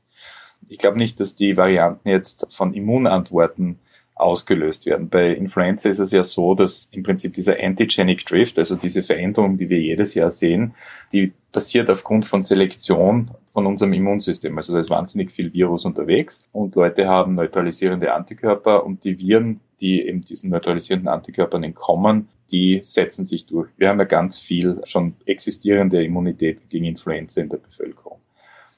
Ich 0.68 0.78
glaube 0.78 0.98
nicht, 0.98 1.20
dass 1.20 1.36
die 1.36 1.56
Varianten 1.56 2.08
jetzt 2.08 2.46
von 2.50 2.74
Immunantworten 2.74 3.78
ausgelöst 4.14 4.86
werden. 4.86 5.08
Bei 5.08 5.30
Influenza 5.30 5.88
ist 5.88 5.98
es 5.98 6.12
ja 6.12 6.22
so, 6.22 6.54
dass 6.54 6.88
im 6.92 7.02
Prinzip 7.02 7.32
dieser 7.34 7.56
Antigenic 7.60 8.24
Drift, 8.24 8.58
also 8.58 8.76
diese 8.76 9.02
Veränderung, 9.02 9.56
die 9.56 9.68
wir 9.68 9.80
jedes 9.80 10.14
Jahr 10.14 10.30
sehen, 10.30 10.74
die 11.12 11.32
passiert 11.52 11.90
aufgrund 11.90 12.24
von 12.24 12.42
Selektion 12.42 13.30
von 13.52 13.66
unserem 13.66 13.92
Immunsystem. 13.92 14.56
Also 14.56 14.72
da 14.72 14.80
ist 14.80 14.90
wahnsinnig 14.90 15.30
viel 15.32 15.52
Virus 15.52 15.84
unterwegs 15.84 16.46
und 16.52 16.76
Leute 16.76 17.08
haben 17.08 17.34
neutralisierende 17.34 18.14
Antikörper 18.14 18.84
und 18.84 19.04
die 19.04 19.18
Viren, 19.18 19.60
die 19.84 20.06
eben 20.06 20.22
diesen 20.22 20.48
neutralisierenden 20.48 21.08
Antikörpern 21.08 21.62
entkommen, 21.62 22.28
die 22.50 22.80
setzen 22.82 23.26
sich 23.26 23.44
durch. 23.44 23.68
Wir 23.76 23.90
haben 23.90 23.98
ja 23.98 24.06
ganz 24.06 24.38
viel 24.38 24.80
schon 24.84 25.14
existierende 25.26 26.02
Immunität 26.02 26.70
gegen 26.70 26.86
Influenza 26.86 27.42
in 27.42 27.50
der 27.50 27.58
Bevölkerung. 27.58 28.18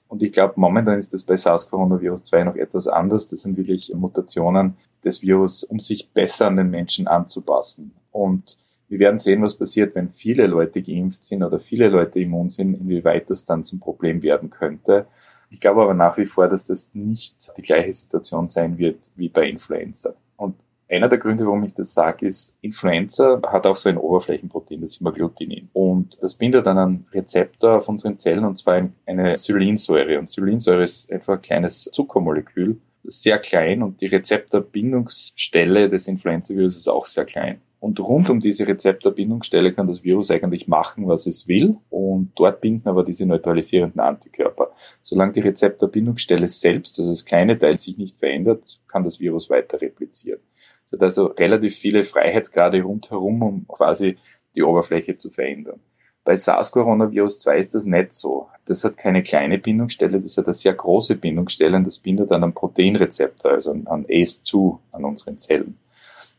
Und 0.08 0.24
ich 0.24 0.32
glaube, 0.32 0.54
momentan 0.56 0.98
ist 0.98 1.14
das 1.14 1.22
bei 1.22 1.36
SARS-Coronavirus 1.36 2.24
2 2.24 2.42
noch 2.42 2.56
etwas 2.56 2.88
anders. 2.88 3.28
Das 3.28 3.42
sind 3.42 3.56
wirklich 3.56 3.94
Mutationen 3.94 4.76
des 5.04 5.22
Virus, 5.22 5.62
um 5.62 5.78
sich 5.78 6.10
besser 6.10 6.48
an 6.48 6.56
den 6.56 6.70
Menschen 6.70 7.06
anzupassen. 7.06 7.92
Und 8.10 8.58
wir 8.88 8.98
werden 8.98 9.20
sehen, 9.20 9.42
was 9.42 9.54
passiert, 9.54 9.94
wenn 9.94 10.10
viele 10.10 10.48
Leute 10.48 10.82
geimpft 10.82 11.22
sind 11.22 11.44
oder 11.44 11.60
viele 11.60 11.88
Leute 11.88 12.18
immun 12.18 12.50
sind, 12.50 12.74
inwieweit 12.74 13.30
das 13.30 13.46
dann 13.46 13.62
zum 13.62 13.78
Problem 13.78 14.22
werden 14.22 14.50
könnte. 14.50 15.06
Ich 15.50 15.60
glaube 15.60 15.82
aber 15.82 15.94
nach 15.94 16.18
wie 16.18 16.26
vor, 16.26 16.48
dass 16.48 16.64
das 16.64 16.90
nicht 16.94 17.56
die 17.56 17.62
gleiche 17.62 17.92
Situation 17.92 18.48
sein 18.48 18.76
wird 18.76 19.12
wie 19.14 19.28
bei 19.28 19.48
Influenza. 19.48 20.14
Und 20.36 20.56
einer 20.88 21.08
der 21.08 21.18
Gründe, 21.18 21.44
warum 21.44 21.64
ich 21.64 21.74
das 21.74 21.94
sage, 21.94 22.26
ist, 22.26 22.56
Influenza 22.60 23.40
hat 23.46 23.66
auch 23.66 23.76
so 23.76 23.88
ein 23.88 23.98
Oberflächenprotein, 23.98 24.80
das 24.80 24.98
Imaglutinin. 24.98 25.68
Und 25.72 26.22
das 26.22 26.34
bindet 26.34 26.66
an 26.66 26.78
einen 26.78 27.06
Rezeptor 27.12 27.78
auf 27.78 27.88
unseren 27.88 28.18
Zellen, 28.18 28.44
und 28.44 28.56
zwar 28.56 28.88
eine 29.06 29.36
Sylinsäure. 29.36 30.18
Und 30.18 30.30
Sylinsäure 30.30 30.84
ist 30.84 31.10
einfach 31.10 31.34
ein 31.34 31.42
kleines 31.42 31.84
Zuckermolekül, 31.92 32.78
sehr 33.02 33.38
klein, 33.38 33.82
und 33.82 34.00
die 34.00 34.06
Rezeptorbindungsstelle 34.06 35.88
des 35.88 36.08
Influenza-Virus 36.08 36.76
ist 36.76 36.88
auch 36.88 37.06
sehr 37.06 37.24
klein. 37.24 37.60
Und 37.78 38.00
rund 38.00 38.30
um 38.30 38.40
diese 38.40 38.66
Rezeptorbindungsstelle 38.66 39.70
kann 39.70 39.86
das 39.86 40.02
Virus 40.02 40.30
eigentlich 40.30 40.66
machen, 40.66 41.06
was 41.06 41.26
es 41.26 41.46
will. 41.46 41.76
Und 41.90 42.32
dort 42.34 42.60
binden 42.60 42.88
aber 42.88 43.04
diese 43.04 43.26
neutralisierenden 43.26 44.00
Antikörper. 44.00 44.72
Solange 45.02 45.34
die 45.34 45.40
Rezeptorbindungsstelle 45.40 46.48
selbst, 46.48 46.98
also 46.98 47.10
das 47.10 47.24
kleine 47.24 47.58
Teil, 47.58 47.76
sich 47.78 47.98
nicht 47.98 48.16
verändert, 48.16 48.80
kann 48.88 49.04
das 49.04 49.20
Virus 49.20 49.50
weiter 49.50 49.80
replizieren. 49.80 50.40
Es 50.86 50.92
hat 50.92 51.02
also 51.02 51.26
relativ 51.26 51.76
viele 51.76 52.04
Freiheitsgrade 52.04 52.80
rundherum, 52.82 53.42
um 53.42 53.68
quasi 53.68 54.18
die 54.54 54.62
Oberfläche 54.62 55.16
zu 55.16 55.30
verändern. 55.30 55.80
Bei 56.24 56.34
SARS-Coronavirus 56.34 57.40
2 57.40 57.58
ist 57.58 57.74
das 57.74 57.84
nicht 57.84 58.12
so. 58.12 58.48
Das 58.64 58.82
hat 58.82 58.96
keine 58.96 59.22
kleine 59.22 59.58
Bindungsstelle, 59.58 60.20
das 60.20 60.36
hat 60.36 60.46
eine 60.46 60.54
sehr 60.54 60.74
große 60.74 61.16
Bindungsstelle 61.16 61.76
und 61.76 61.86
das 61.86 61.98
bindet 61.98 62.32
an 62.32 62.42
einen 62.42 62.52
Proteinrezeptor, 62.52 63.52
also 63.52 63.70
an 63.70 64.06
ACE2, 64.06 64.78
an 64.92 65.04
unseren 65.04 65.38
Zellen. 65.38 65.78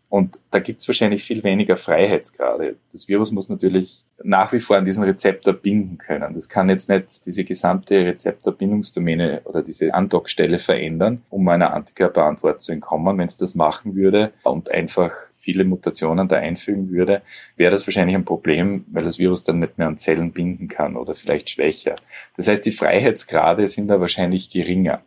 Und 0.09 0.39
da 0.51 0.59
gibt 0.59 0.79
es 0.79 0.87
wahrscheinlich 0.87 1.23
viel 1.23 1.43
weniger 1.43 1.75
Freiheitsgrade. 1.75 2.77
Das 2.93 3.09
Virus 3.09 3.31
muss 3.31 3.49
natürlich 3.49 4.05
nach 4.23 4.53
wie 4.53 4.61
vor 4.61 4.77
an 4.77 4.85
diesen 4.85 5.03
Rezeptor 5.03 5.53
binden 5.53 5.97
können. 5.97 6.33
Das 6.33 6.47
kann 6.47 6.69
jetzt 6.69 6.89
nicht 6.89 7.25
diese 7.25 7.43
gesamte 7.43 8.05
Rezeptorbindungsdomäne 8.05 9.41
oder 9.43 9.61
diese 9.61 9.93
Andockstelle 9.93 10.59
verändern, 10.59 11.23
um 11.29 11.47
einer 11.49 11.73
Antikörperantwort 11.73 12.61
zu 12.61 12.71
entkommen. 12.71 13.17
Wenn 13.17 13.27
es 13.27 13.37
das 13.37 13.53
machen 13.53 13.95
würde 13.95 14.31
und 14.43 14.71
einfach 14.71 15.11
viele 15.35 15.65
Mutationen 15.65 16.27
da 16.27 16.37
einfügen 16.37 16.89
würde, 16.89 17.21
wäre 17.57 17.71
das 17.71 17.85
wahrscheinlich 17.85 18.15
ein 18.15 18.25
Problem, 18.25 18.85
weil 18.91 19.03
das 19.03 19.19
Virus 19.19 19.43
dann 19.43 19.59
nicht 19.59 19.77
mehr 19.77 19.87
an 19.87 19.97
Zellen 19.97 20.31
binden 20.31 20.67
kann 20.67 20.95
oder 20.95 21.15
vielleicht 21.15 21.49
schwächer. 21.49 21.95
Das 22.35 22.47
heißt, 22.47 22.65
die 22.65 22.71
Freiheitsgrade 22.71 23.67
sind 23.67 23.87
da 23.87 23.99
wahrscheinlich 23.99 24.49
geringer. 24.49 25.01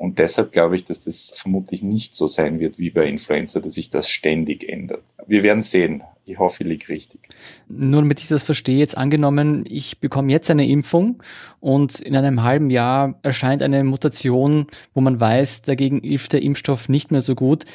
Und 0.00 0.18
deshalb 0.18 0.52
glaube 0.52 0.76
ich, 0.76 0.84
dass 0.84 1.00
das 1.00 1.34
vermutlich 1.36 1.82
nicht 1.82 2.14
so 2.14 2.26
sein 2.26 2.58
wird 2.58 2.78
wie 2.78 2.88
bei 2.88 3.06
Influenza, 3.06 3.60
dass 3.60 3.74
sich 3.74 3.90
das 3.90 4.08
ständig 4.08 4.66
ändert. 4.66 5.02
Wir 5.26 5.42
werden 5.42 5.60
sehen. 5.60 6.02
Ich 6.24 6.38
hoffe, 6.38 6.62
ich 6.62 6.68
liege 6.70 6.88
richtig. 6.88 7.28
Nur 7.68 8.00
damit 8.00 8.18
ich 8.20 8.28
das 8.28 8.42
verstehe, 8.42 8.78
jetzt 8.78 8.96
angenommen, 8.96 9.66
ich 9.68 10.00
bekomme 10.00 10.32
jetzt 10.32 10.50
eine 10.50 10.66
Impfung 10.66 11.22
und 11.60 12.00
in 12.00 12.16
einem 12.16 12.42
halben 12.42 12.70
Jahr 12.70 13.18
erscheint 13.20 13.60
eine 13.60 13.84
Mutation, 13.84 14.68
wo 14.94 15.02
man 15.02 15.20
weiß, 15.20 15.62
dagegen 15.62 16.00
hilft 16.00 16.32
der 16.32 16.40
Impfstoff 16.40 16.88
nicht 16.88 17.10
mehr 17.10 17.20
so 17.20 17.34
gut. 17.34 17.66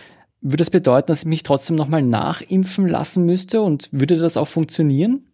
Würde 0.42 0.58
das 0.58 0.72
bedeuten, 0.72 1.06
dass 1.10 1.20
ich 1.20 1.28
mich 1.28 1.44
trotzdem 1.44 1.76
nochmal 1.76 2.02
nachimpfen 2.02 2.88
lassen 2.88 3.28
müsste 3.28 3.62
und 3.62 3.88
würde 3.92 4.18
das 4.18 4.36
auch 4.36 4.48
funktionieren? 4.48 5.28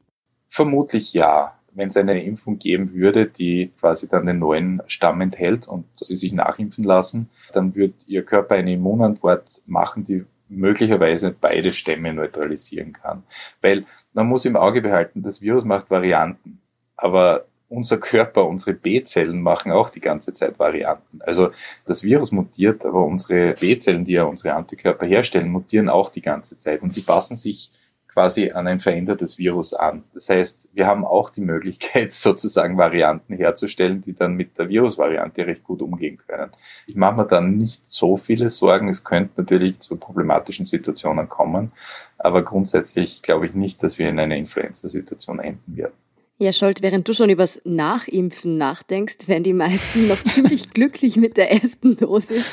Vermutlich 0.49 1.13
ja. 1.13 1.57
Wenn 1.73 1.89
es 1.89 1.97
eine 1.97 2.23
Impfung 2.23 2.59
geben 2.59 2.93
würde, 2.93 3.25
die 3.25 3.71
quasi 3.79 4.07
dann 4.07 4.25
den 4.25 4.39
neuen 4.39 4.81
Stamm 4.87 5.21
enthält 5.21 5.67
und 5.67 5.85
sie 5.95 6.15
sich 6.15 6.33
nachimpfen 6.33 6.83
lassen, 6.83 7.29
dann 7.53 7.75
wird 7.75 7.93
ihr 8.07 8.23
Körper 8.23 8.55
eine 8.55 8.73
Immunantwort 8.73 9.61
machen, 9.65 10.05
die 10.05 10.25
möglicherweise 10.49 11.33
beide 11.39 11.71
Stämme 11.71 12.13
neutralisieren 12.13 12.93
kann. 12.93 13.23
Weil 13.61 13.85
man 14.13 14.27
muss 14.27 14.45
im 14.45 14.57
Auge 14.57 14.81
behalten, 14.81 15.23
das 15.23 15.41
Virus 15.41 15.63
macht 15.63 15.89
Varianten, 15.89 16.59
aber 16.97 17.45
unser 17.71 17.97
Körper, 17.97 18.45
unsere 18.45 18.73
B-Zellen 18.73 19.41
machen 19.41 19.71
auch 19.71 19.89
die 19.89 20.01
ganze 20.01 20.33
Zeit 20.33 20.59
Varianten. 20.59 21.21
Also 21.21 21.51
das 21.85 22.03
Virus 22.03 22.33
mutiert, 22.33 22.85
aber 22.85 23.05
unsere 23.05 23.53
B-Zellen, 23.53 24.03
die 24.03 24.13
ja 24.13 24.23
unsere 24.23 24.55
Antikörper 24.55 25.05
herstellen, 25.05 25.49
mutieren 25.49 25.87
auch 25.87 26.09
die 26.09 26.21
ganze 26.21 26.57
Zeit 26.57 26.81
und 26.81 26.95
die 26.97 27.01
passen 27.01 27.37
sich 27.37 27.71
quasi 28.13 28.51
an 28.51 28.67
ein 28.67 28.79
verändertes 28.79 29.37
Virus 29.37 29.73
an. 29.73 30.03
Das 30.13 30.29
heißt, 30.29 30.69
wir 30.73 30.85
haben 30.87 31.05
auch 31.05 31.29
die 31.29 31.41
Möglichkeit, 31.41 32.13
sozusagen 32.13 32.77
Varianten 32.77 33.33
herzustellen, 33.35 34.01
die 34.01 34.13
dann 34.13 34.35
mit 34.35 34.57
der 34.57 34.69
Virusvariante 34.69 35.47
recht 35.47 35.63
gut 35.63 35.81
umgehen 35.81 36.17
können. 36.27 36.51
Ich 36.87 36.95
mache 36.95 37.15
mir 37.15 37.25
dann 37.25 37.57
nicht 37.57 37.89
so 37.89 38.17
viele 38.17 38.49
Sorgen. 38.49 38.89
Es 38.89 39.03
könnte 39.03 39.41
natürlich 39.41 39.79
zu 39.79 39.95
problematischen 39.95 40.65
Situationen 40.65 41.29
kommen, 41.29 41.71
aber 42.17 42.43
grundsätzlich 42.43 43.21
glaube 43.21 43.45
ich 43.45 43.53
nicht, 43.53 43.81
dass 43.83 43.97
wir 43.97 44.09
in 44.09 44.19
einer 44.19 44.35
Influenza-Situation 44.35 45.39
enden 45.39 45.77
werden. 45.77 45.93
Ja, 46.41 46.51
Scholt, 46.53 46.81
während 46.81 47.07
du 47.07 47.13
schon 47.13 47.29
übers 47.29 47.61
Nachimpfen 47.65 48.57
nachdenkst, 48.57 49.27
werden 49.27 49.43
die 49.43 49.53
meisten 49.53 50.07
noch 50.07 50.23
ziemlich 50.25 50.71
glücklich 50.71 51.15
mit 51.17 51.37
der 51.37 51.51
ersten 51.51 51.97
Dosis. 51.97 52.43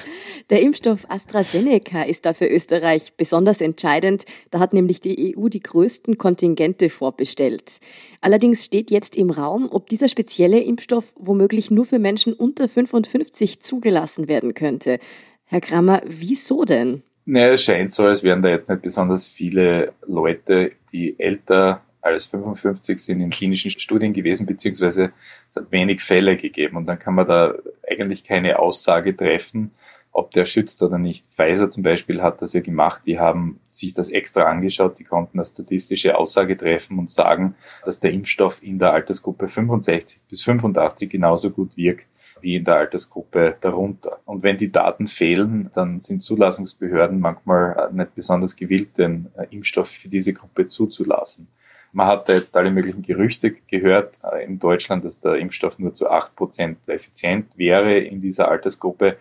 Der 0.51 0.61
Impfstoff 0.61 1.07
AstraZeneca 1.09 2.03
ist 2.03 2.27
da 2.27 2.35
für 2.35 2.47
Österreich 2.47 3.15
besonders 3.17 3.63
entscheidend. 3.63 4.27
Da 4.51 4.59
hat 4.59 4.75
nämlich 4.75 5.01
die 5.01 5.35
EU 5.35 5.49
die 5.49 5.63
größten 5.63 6.19
Kontingente 6.19 6.91
vorbestellt. 6.91 7.81
Allerdings 8.21 8.63
steht 8.63 8.91
jetzt 8.91 9.17
im 9.17 9.31
Raum, 9.31 9.71
ob 9.73 9.89
dieser 9.89 10.09
spezielle 10.09 10.61
Impfstoff 10.61 11.15
womöglich 11.17 11.71
nur 11.71 11.87
für 11.87 11.99
Menschen 11.99 12.35
unter 12.35 12.69
55 12.69 13.61
zugelassen 13.61 14.29
werden 14.29 14.53
könnte. 14.53 14.99
Herr 15.47 15.63
Krammer, 15.63 16.03
wieso 16.05 16.67
denn? 16.67 17.05
Naja, 17.25 17.55
es 17.55 17.63
scheint 17.63 17.91
so, 17.93 18.05
als 18.05 18.23
wären 18.23 18.43
da 18.43 18.51
jetzt 18.51 18.69
nicht 18.69 18.83
besonders 18.83 19.27
viele 19.27 19.95
Leute, 20.07 20.73
die 20.93 21.19
älter 21.19 21.81
als 22.01 22.27
55 22.27 22.99
sind 22.99 23.21
in 23.21 23.31
klinischen 23.31 23.71
Studien 23.71 24.13
gewesen, 24.13 24.47
beziehungsweise 24.47 25.13
es 25.51 25.57
hat 25.57 25.71
wenig 25.73 26.01
Fälle 26.01 26.37
gegeben 26.37 26.77
und 26.77 26.87
dann 26.87 26.99
kann 26.99 27.15
man 27.15 27.27
da 27.27 27.55
eigentlich 27.89 28.25
keine 28.25 28.59
Aussage 28.59 29.17
treffen, 29.17 29.73
ob 30.13 30.33
der 30.33 30.47
schützt 30.47 30.83
oder 30.83 30.99
nicht. 30.99 31.25
Pfizer 31.37 31.71
zum 31.71 31.83
Beispiel 31.83 32.23
hat 32.23 32.43
das 32.43 32.53
ja 32.53 32.61
gemacht, 32.61 33.03
die 33.07 33.19
haben 33.19 33.61
sich 33.69 33.95
das 33.95 34.11
extra 34.11 34.45
angeschaut, 34.45 34.99
die 34.99 35.05
konnten 35.05 35.39
eine 35.39 35.47
statistische 35.47 36.17
Aussage 36.17 36.57
treffen 36.57 36.99
und 36.99 37.11
sagen, 37.11 37.55
dass 37.85 38.01
der 38.01 38.13
Impfstoff 38.13 38.63
in 38.63 38.79
der 38.79 38.93
Altersgruppe 38.93 39.49
65 39.49 40.21
bis 40.29 40.43
85 40.43 41.11
genauso 41.11 41.51
gut 41.51 41.77
wirkt 41.77 42.07
wie 42.41 42.57
in 42.57 42.65
der 42.65 42.77
Altersgruppe 42.77 43.57
darunter. 43.61 44.21
Und 44.25 44.43
wenn 44.45 44.57
die 44.57 44.71
Daten 44.71 45.09
fehlen, 45.09 45.71
dann 45.75 46.01
sind 46.01 46.23
Zulassungsbehörden 46.23 47.19
manchmal 47.19 47.91
nicht 47.93 48.15
besonders 48.15 48.55
gewillt, 48.55 48.97
den 48.97 49.27
Impfstoff 49.51 49.89
für 49.89 50.09
diese 50.09 50.33
Gruppe 50.33 50.69
zuzulassen. 50.69 51.49
Man 51.93 52.07
hat 52.07 52.29
da 52.29 52.35
jetzt 52.35 52.57
alle 52.57 52.71
möglichen 52.71 53.03
Gerüchte 53.03 53.53
gehört 53.53 54.21
äh, 54.23 54.45
in 54.45 54.59
Deutschland, 54.59 55.05
dass 55.05 55.21
der 55.21 55.37
Impfstoff 55.37 55.79
nur 55.79 55.95
zu 55.95 56.09
acht 56.11 56.37
Prozent 56.37 56.79
effizient 56.89 57.57
wäre 57.57 57.99
in 57.99 58.21
dieser 58.21 58.51
Altersgruppe. 58.51 59.17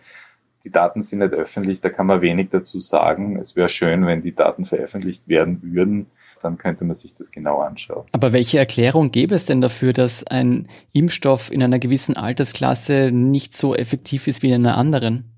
Die 0.64 0.70
Daten 0.70 1.02
sind 1.02 1.20
nicht 1.20 1.32
öffentlich, 1.32 1.80
da 1.80 1.88
kann 1.88 2.06
man 2.06 2.20
wenig 2.20 2.50
dazu 2.50 2.80
sagen. 2.80 3.38
Es 3.38 3.56
wäre 3.56 3.68
schön, 3.68 4.06
wenn 4.06 4.22
die 4.22 4.34
Daten 4.34 4.64
veröffentlicht 4.64 5.28
werden 5.28 5.60
würden. 5.62 6.06
Dann 6.42 6.58
könnte 6.58 6.84
man 6.84 6.94
sich 6.94 7.14
das 7.14 7.30
genau 7.30 7.60
anschauen. 7.60 8.06
Aber 8.12 8.32
welche 8.32 8.58
Erklärung 8.58 9.10
gäbe 9.10 9.34
es 9.34 9.46
denn 9.46 9.60
dafür, 9.60 9.92
dass 9.92 10.24
ein 10.26 10.68
Impfstoff 10.92 11.50
in 11.50 11.62
einer 11.62 11.78
gewissen 11.78 12.16
Altersklasse 12.16 13.10
nicht 13.12 13.56
so 13.56 13.74
effektiv 13.74 14.26
ist 14.26 14.42
wie 14.42 14.48
in 14.48 14.66
einer 14.66 14.76
anderen? 14.76 15.32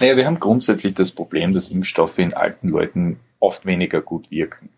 Naja, 0.00 0.16
wir 0.16 0.26
haben 0.26 0.40
grundsätzlich 0.40 0.94
das 0.94 1.10
Problem, 1.10 1.52
dass 1.52 1.70
Impfstoffe 1.70 2.18
in 2.18 2.34
alten 2.34 2.68
Leuten 2.68 3.20
oft 3.40 3.66
weniger 3.66 4.00
gut 4.00 4.30
wirken. 4.30 4.70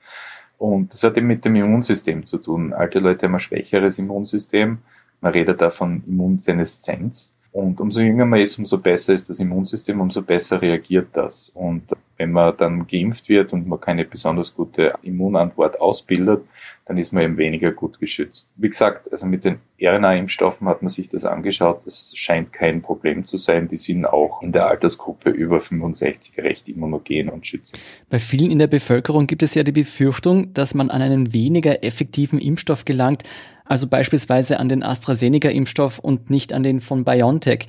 Und 0.58 0.92
das 0.92 1.02
hat 1.02 1.16
eben 1.16 1.26
mit 1.26 1.44
dem 1.44 1.56
Immunsystem 1.56 2.24
zu 2.24 2.38
tun. 2.38 2.72
Alte 2.72 2.98
Leute 2.98 3.26
haben 3.26 3.34
ein 3.34 3.40
schwächeres 3.40 3.98
Immunsystem. 3.98 4.78
Man 5.20 5.32
redet 5.32 5.60
da 5.60 5.70
von 5.70 6.02
Immunseneszenz. 6.06 7.34
Und 7.52 7.80
umso 7.80 8.00
jünger 8.00 8.26
man 8.26 8.40
ist, 8.40 8.58
umso 8.58 8.78
besser 8.78 9.14
ist 9.14 9.30
das 9.30 9.40
Immunsystem, 9.40 10.00
umso 10.00 10.22
besser 10.22 10.60
reagiert 10.60 11.08
das. 11.12 11.50
Und 11.54 11.84
wenn 12.16 12.32
man 12.32 12.56
dann 12.56 12.86
geimpft 12.86 13.28
wird 13.28 13.52
und 13.52 13.66
man 13.66 13.80
keine 13.80 14.04
besonders 14.04 14.54
gute 14.54 14.94
Immunantwort 15.02 15.80
ausbildet, 15.80 16.42
dann 16.86 16.98
ist 16.98 17.12
man 17.12 17.22
eben 17.22 17.38
weniger 17.38 17.72
gut 17.72 17.98
geschützt. 17.98 18.50
Wie 18.56 18.68
gesagt, 18.68 19.10
also 19.10 19.26
mit 19.26 19.44
den 19.44 19.58
RNA-Impfstoffen 19.80 20.68
hat 20.68 20.82
man 20.82 20.90
sich 20.90 21.08
das 21.08 21.24
angeschaut. 21.24 21.86
Das 21.86 22.12
scheint 22.14 22.52
kein 22.52 22.82
Problem 22.82 23.24
zu 23.24 23.38
sein. 23.38 23.68
Die 23.68 23.78
sind 23.78 24.04
auch 24.04 24.42
in 24.42 24.52
der 24.52 24.66
Altersgruppe 24.66 25.30
über 25.30 25.60
65 25.60 26.36
recht 26.38 26.68
immunogen 26.68 27.30
und 27.30 27.46
schützen. 27.46 27.78
Bei 28.10 28.18
vielen 28.18 28.50
in 28.50 28.58
der 28.58 28.66
Bevölkerung 28.66 29.26
gibt 29.26 29.42
es 29.42 29.54
ja 29.54 29.62
die 29.62 29.72
Befürchtung, 29.72 30.52
dass 30.52 30.74
man 30.74 30.90
an 30.90 31.00
einen 31.00 31.32
weniger 31.32 31.82
effektiven 31.82 32.38
Impfstoff 32.38 32.84
gelangt, 32.84 33.22
also 33.64 33.86
beispielsweise 33.86 34.60
an 34.60 34.68
den 34.68 34.82
AstraZeneca-Impfstoff 34.82 35.98
und 35.98 36.28
nicht 36.28 36.52
an 36.52 36.62
den 36.62 36.80
von 36.80 37.04
BioNTech. 37.04 37.66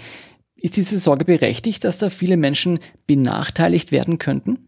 Ist 0.58 0.78
diese 0.78 1.00
Sorge 1.00 1.26
berechtigt, 1.26 1.84
dass 1.84 1.98
da 1.98 2.10
viele 2.10 2.38
Menschen 2.38 2.80
benachteiligt 3.08 3.92
werden 3.92 4.18
könnten? 4.18 4.68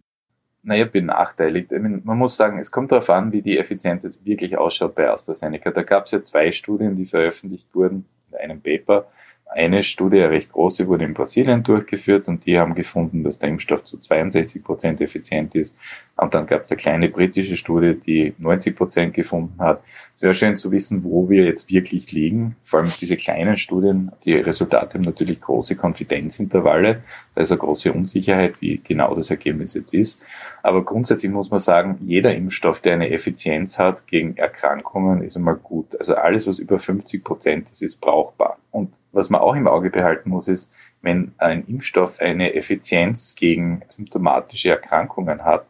Naja, 0.63 0.83
benachteiligt. 0.83 1.71
Man 1.71 2.17
muss 2.17 2.35
sagen, 2.35 2.59
es 2.59 2.71
kommt 2.71 2.91
darauf 2.91 3.09
an, 3.09 3.31
wie 3.31 3.41
die 3.41 3.57
Effizienz 3.57 4.03
jetzt 4.03 4.25
wirklich 4.25 4.57
ausschaut 4.57 4.95
bei 4.95 5.09
AstraZeneca. 5.09 5.71
Da 5.71 5.83
gab 5.83 6.05
es 6.05 6.11
ja 6.11 6.21
zwei 6.21 6.51
Studien, 6.51 6.97
die 6.97 7.05
veröffentlicht 7.05 7.73
wurden 7.73 8.05
in 8.31 8.37
einem 8.37 8.61
Paper. 8.61 9.07
Eine 9.45 9.81
Studie, 9.81 10.17
eine 10.17 10.31
recht 10.31 10.51
große, 10.51 10.87
wurde 10.87 11.05
in 11.05 11.13
Brasilien 11.13 11.63
durchgeführt 11.63 12.27
und 12.27 12.45
die 12.45 12.59
haben 12.59 12.75
gefunden, 12.75 13.23
dass 13.23 13.39
der 13.39 13.47
Impfstoff 13.47 13.85
zu 13.85 13.97
62 13.97 14.61
Prozent 14.61 14.99
effizient 14.99 15.55
ist. 15.55 15.77
Und 16.17 16.33
dann 16.33 16.47
gab 16.47 16.63
es 16.63 16.71
eine 16.71 16.77
kleine 16.77 17.09
britische 17.09 17.55
Studie, 17.55 17.93
die 17.93 18.33
90 18.39 18.75
Prozent 18.75 19.13
gefunden 19.13 19.59
hat. 19.59 19.83
Es 20.15 20.23
wäre 20.23 20.33
schön 20.33 20.55
zu 20.55 20.71
wissen, 20.71 21.03
wo 21.03 21.29
wir 21.29 21.45
jetzt 21.45 21.71
wirklich 21.71 22.11
liegen. 22.11 22.55
Vor 22.63 22.79
allem 22.79 22.91
diese 22.99 23.15
kleinen 23.15 23.55
Studien, 23.55 24.11
die 24.25 24.33
Resultate 24.33 24.95
haben 24.97 25.05
natürlich 25.05 25.39
große 25.39 25.75
Konfidenzintervalle. 25.75 27.03
Da 27.35 27.41
ist 27.41 27.51
eine 27.51 27.59
große 27.59 27.93
Unsicherheit, 27.93 28.55
wie 28.61 28.81
genau 28.83 29.13
das 29.13 29.29
Ergebnis 29.29 29.75
jetzt 29.75 29.93
ist. 29.93 30.19
Aber 30.63 30.83
grundsätzlich 30.83 31.31
muss 31.31 31.51
man 31.51 31.59
sagen, 31.59 31.99
jeder 32.01 32.33
Impfstoff, 32.33 32.81
der 32.81 32.93
eine 32.93 33.11
Effizienz 33.11 33.77
hat 33.77 34.07
gegen 34.07 34.37
Erkrankungen, 34.37 35.21
ist 35.21 35.37
einmal 35.37 35.55
gut. 35.55 35.95
Also 35.99 36.15
alles, 36.15 36.47
was 36.47 36.57
über 36.57 36.79
50 36.79 37.23
Prozent 37.23 37.69
ist, 37.69 37.83
ist 37.83 38.01
brauchbar. 38.01 38.57
Und 38.71 38.91
was 39.11 39.29
man 39.29 39.41
auch 39.41 39.55
im 39.55 39.67
Auge 39.67 39.91
behalten 39.91 40.31
muss, 40.31 40.47
ist, 40.47 40.71
wenn 41.03 41.33
ein 41.37 41.63
Impfstoff 41.67 42.19
eine 42.21 42.55
Effizienz 42.55 43.35
gegen 43.35 43.83
symptomatische 43.89 44.69
Erkrankungen 44.69 45.45
hat, 45.45 45.67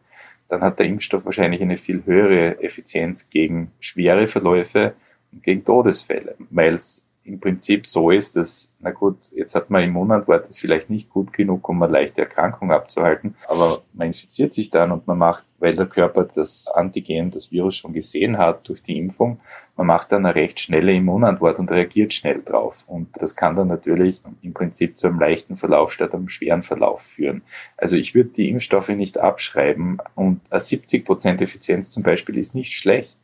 dann 0.50 0.62
hat 0.62 0.80
der 0.80 0.86
Impfstoff 0.86 1.26
wahrscheinlich 1.26 1.62
eine 1.62 1.78
viel 1.78 2.04
höhere 2.06 2.62
Effizienz 2.62 3.30
gegen 3.30 3.72
schwere 3.80 4.28
Verläufe 4.28 4.94
und 5.32 5.44
gegen 5.44 5.64
Todesfälle, 5.64 6.36
weil 6.50 6.76
es 6.76 7.07
im 7.28 7.40
Prinzip 7.40 7.86
so 7.86 8.10
ist, 8.10 8.36
dass, 8.36 8.72
na 8.80 8.92
gut, 8.92 9.32
jetzt 9.36 9.54
hat 9.54 9.70
man 9.70 9.84
Immunantwort, 9.84 10.44
das 10.44 10.52
ist 10.52 10.60
vielleicht 10.60 10.90
nicht 10.90 11.10
gut 11.10 11.34
genug, 11.34 11.68
um 11.68 11.84
eine 11.84 11.92
leichte 11.92 12.22
Erkrankung 12.22 12.72
abzuhalten, 12.72 13.36
aber 13.48 13.82
man 13.94 14.08
infiziert 14.08 14.54
sich 14.54 14.70
dann 14.70 14.92
und 14.92 15.08
man 15.08 15.18
macht, 15.18 15.44
weil 15.60 15.76
der 15.76 15.88
Körper 15.88 16.24
das 16.24 16.68
Antigen, 16.70 17.32
das 17.32 17.52
Virus 17.52 17.76
schon 17.76 17.94
gesehen 17.94 18.38
hat 18.38 18.68
durch 18.68 18.82
die 18.82 18.98
Impfung, 18.98 19.40
man 19.76 19.88
macht 19.88 20.12
dann 20.12 20.26
eine 20.26 20.34
recht 20.34 20.60
schnelle 20.60 20.94
Immunantwort 20.94 21.60
und 21.60 21.70
reagiert 21.70 22.12
schnell 22.12 22.42
drauf. 22.44 22.84
Und 22.88 23.10
das 23.22 23.36
kann 23.36 23.56
dann 23.56 23.68
natürlich 23.68 24.20
im 24.42 24.54
Prinzip 24.54 24.98
zu 24.98 25.08
einem 25.08 25.20
leichten 25.20 25.56
Verlauf 25.56 25.92
statt 25.92 26.16
einem 26.16 26.30
schweren 26.30 26.64
Verlauf 26.64 27.04
führen. 27.04 27.44
Also 27.78 27.96
ich 27.96 28.16
würde 28.16 28.30
die 28.30 28.50
Impfstoffe 28.50 28.90
nicht 28.90 29.20
abschreiben 29.20 30.00
und 30.16 30.42
eine 30.50 30.62
70% 30.62 31.42
Effizienz 31.42 31.92
zum 31.92 32.02
Beispiel 32.02 32.40
ist 32.40 32.56
nicht 32.56 32.74
schlecht. 32.74 33.18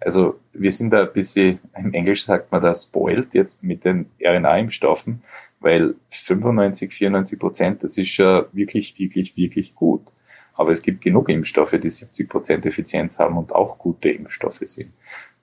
Also 0.00 0.38
wir 0.52 0.70
sind 0.70 0.90
da 0.90 1.02
ein 1.02 1.12
bisschen, 1.12 1.58
im 1.76 1.92
Englisch 1.92 2.24
sagt 2.24 2.52
man 2.52 2.62
da 2.62 2.74
spoiled 2.74 3.34
jetzt 3.34 3.64
mit 3.64 3.84
den 3.84 4.06
RNA-Impfstoffen, 4.20 5.22
weil 5.60 5.94
95, 6.10 6.92
94 6.92 7.38
Prozent, 7.38 7.84
das 7.84 7.98
ist 7.98 8.08
schon 8.08 8.44
wirklich, 8.52 8.98
wirklich, 8.98 9.36
wirklich 9.36 9.74
gut. 9.74 10.12
Aber 10.54 10.70
es 10.70 10.82
gibt 10.82 11.02
genug 11.02 11.28
Impfstoffe, 11.28 11.76
die 11.80 11.90
70 11.90 12.28
Prozent 12.28 12.66
Effizienz 12.66 13.18
haben 13.18 13.36
und 13.36 13.52
auch 13.52 13.78
gute 13.78 14.10
Impfstoffe 14.10 14.62
sind. 14.64 14.92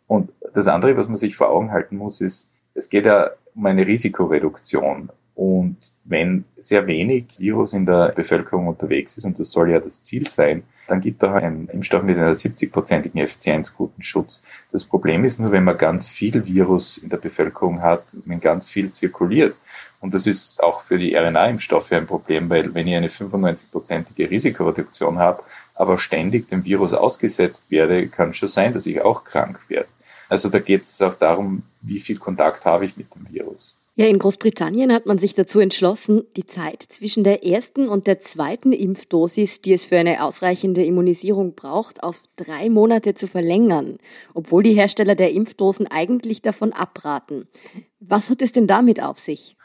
Und 0.07 0.31
das 0.53 0.67
andere, 0.67 0.95
was 0.97 1.07
man 1.07 1.17
sich 1.17 1.35
vor 1.35 1.49
Augen 1.49 1.71
halten 1.71 1.97
muss, 1.97 2.21
ist, 2.21 2.51
es 2.73 2.89
geht 2.89 3.05
ja 3.05 3.31
um 3.55 3.65
eine 3.65 3.87
Risikoreduktion. 3.87 5.09
Und 5.35 5.91
wenn 6.05 6.45
sehr 6.55 6.87
wenig 6.87 7.25
Virus 7.37 7.73
in 7.73 7.85
der 7.85 8.13
Bevölkerung 8.15 8.67
unterwegs 8.67 9.17
ist, 9.17 9.25
und 9.25 9.37
das 9.37 9.51
soll 9.51 9.69
ja 9.69 9.79
das 9.79 10.01
Ziel 10.01 10.27
sein, 10.27 10.63
dann 10.87 11.01
gibt 11.01 11.23
da 11.23 11.33
ein 11.33 11.67
Impfstoff 11.73 12.03
mit 12.03 12.17
einer 12.17 12.31
70-prozentigen 12.31 13.19
Effizienz 13.19 13.75
guten 13.75 14.01
Schutz. 14.01 14.43
Das 14.71 14.85
Problem 14.85 15.25
ist 15.25 15.39
nur, 15.39 15.51
wenn 15.51 15.63
man 15.63 15.77
ganz 15.77 16.07
viel 16.07 16.45
Virus 16.45 16.97
in 16.97 17.09
der 17.09 17.17
Bevölkerung 17.17 17.81
hat, 17.81 18.15
wenn 18.25 18.39
ganz 18.39 18.69
viel 18.69 18.91
zirkuliert. 18.91 19.55
Und 19.99 20.13
das 20.13 20.27
ist 20.27 20.63
auch 20.63 20.81
für 20.81 20.97
die 20.97 21.15
RNA-Impfstoffe 21.15 21.91
ein 21.91 22.07
Problem, 22.07 22.49
weil 22.49 22.73
wenn 22.73 22.87
ich 22.87 22.95
eine 22.95 23.07
95-prozentige 23.07 24.29
Risikoreduktion 24.29 25.17
habe, 25.17 25.43
aber 25.73 25.97
ständig 25.97 26.47
dem 26.47 26.63
Virus 26.63 26.93
ausgesetzt 26.93 27.71
werde, 27.71 28.07
kann 28.07 28.33
schon 28.33 28.47
sein, 28.49 28.73
dass 28.73 28.85
ich 28.85 29.01
auch 29.01 29.23
krank 29.23 29.59
werde. 29.67 29.89
Also 30.29 30.49
da 30.49 30.59
geht 30.59 30.83
es 30.83 31.01
auch 31.01 31.15
darum, 31.15 31.63
wie 31.81 31.99
viel 31.99 32.17
Kontakt 32.17 32.65
habe 32.65 32.85
ich 32.85 32.95
mit 32.95 33.13
dem 33.15 33.27
Virus. 33.29 33.77
Ja, 33.97 34.07
in 34.07 34.19
Großbritannien 34.19 34.91
hat 34.91 35.05
man 35.05 35.19
sich 35.19 35.35
dazu 35.35 35.61
entschlossen, 35.61 36.23
die 36.35 36.45
Zeit 36.45 36.83
zwischen 36.83 37.23
der 37.23 37.45
ersten 37.45 37.87
und 37.87 38.07
der 38.07 38.19
zweiten 38.19 38.73
Impfdosis, 38.73 39.61
die 39.61 39.71
es 39.71 39.85
für 39.85 39.97
eine 39.97 40.21
ausreichende 40.21 40.83
Immunisierung 40.83 41.55
braucht, 41.55 42.03
auf 42.03 42.21
drei 42.35 42.69
Monate 42.69 43.13
zu 43.13 43.25
verlängern, 43.25 43.97
obwohl 44.33 44.63
die 44.63 44.73
Hersteller 44.73 45.15
der 45.15 45.31
Impfdosen 45.31 45.87
eigentlich 45.87 46.41
davon 46.41 46.73
abraten. 46.73 47.47
Was 48.01 48.29
hat 48.29 48.41
es 48.41 48.51
denn 48.51 48.67
damit 48.67 49.01
auf 49.01 49.17
sich? 49.17 49.55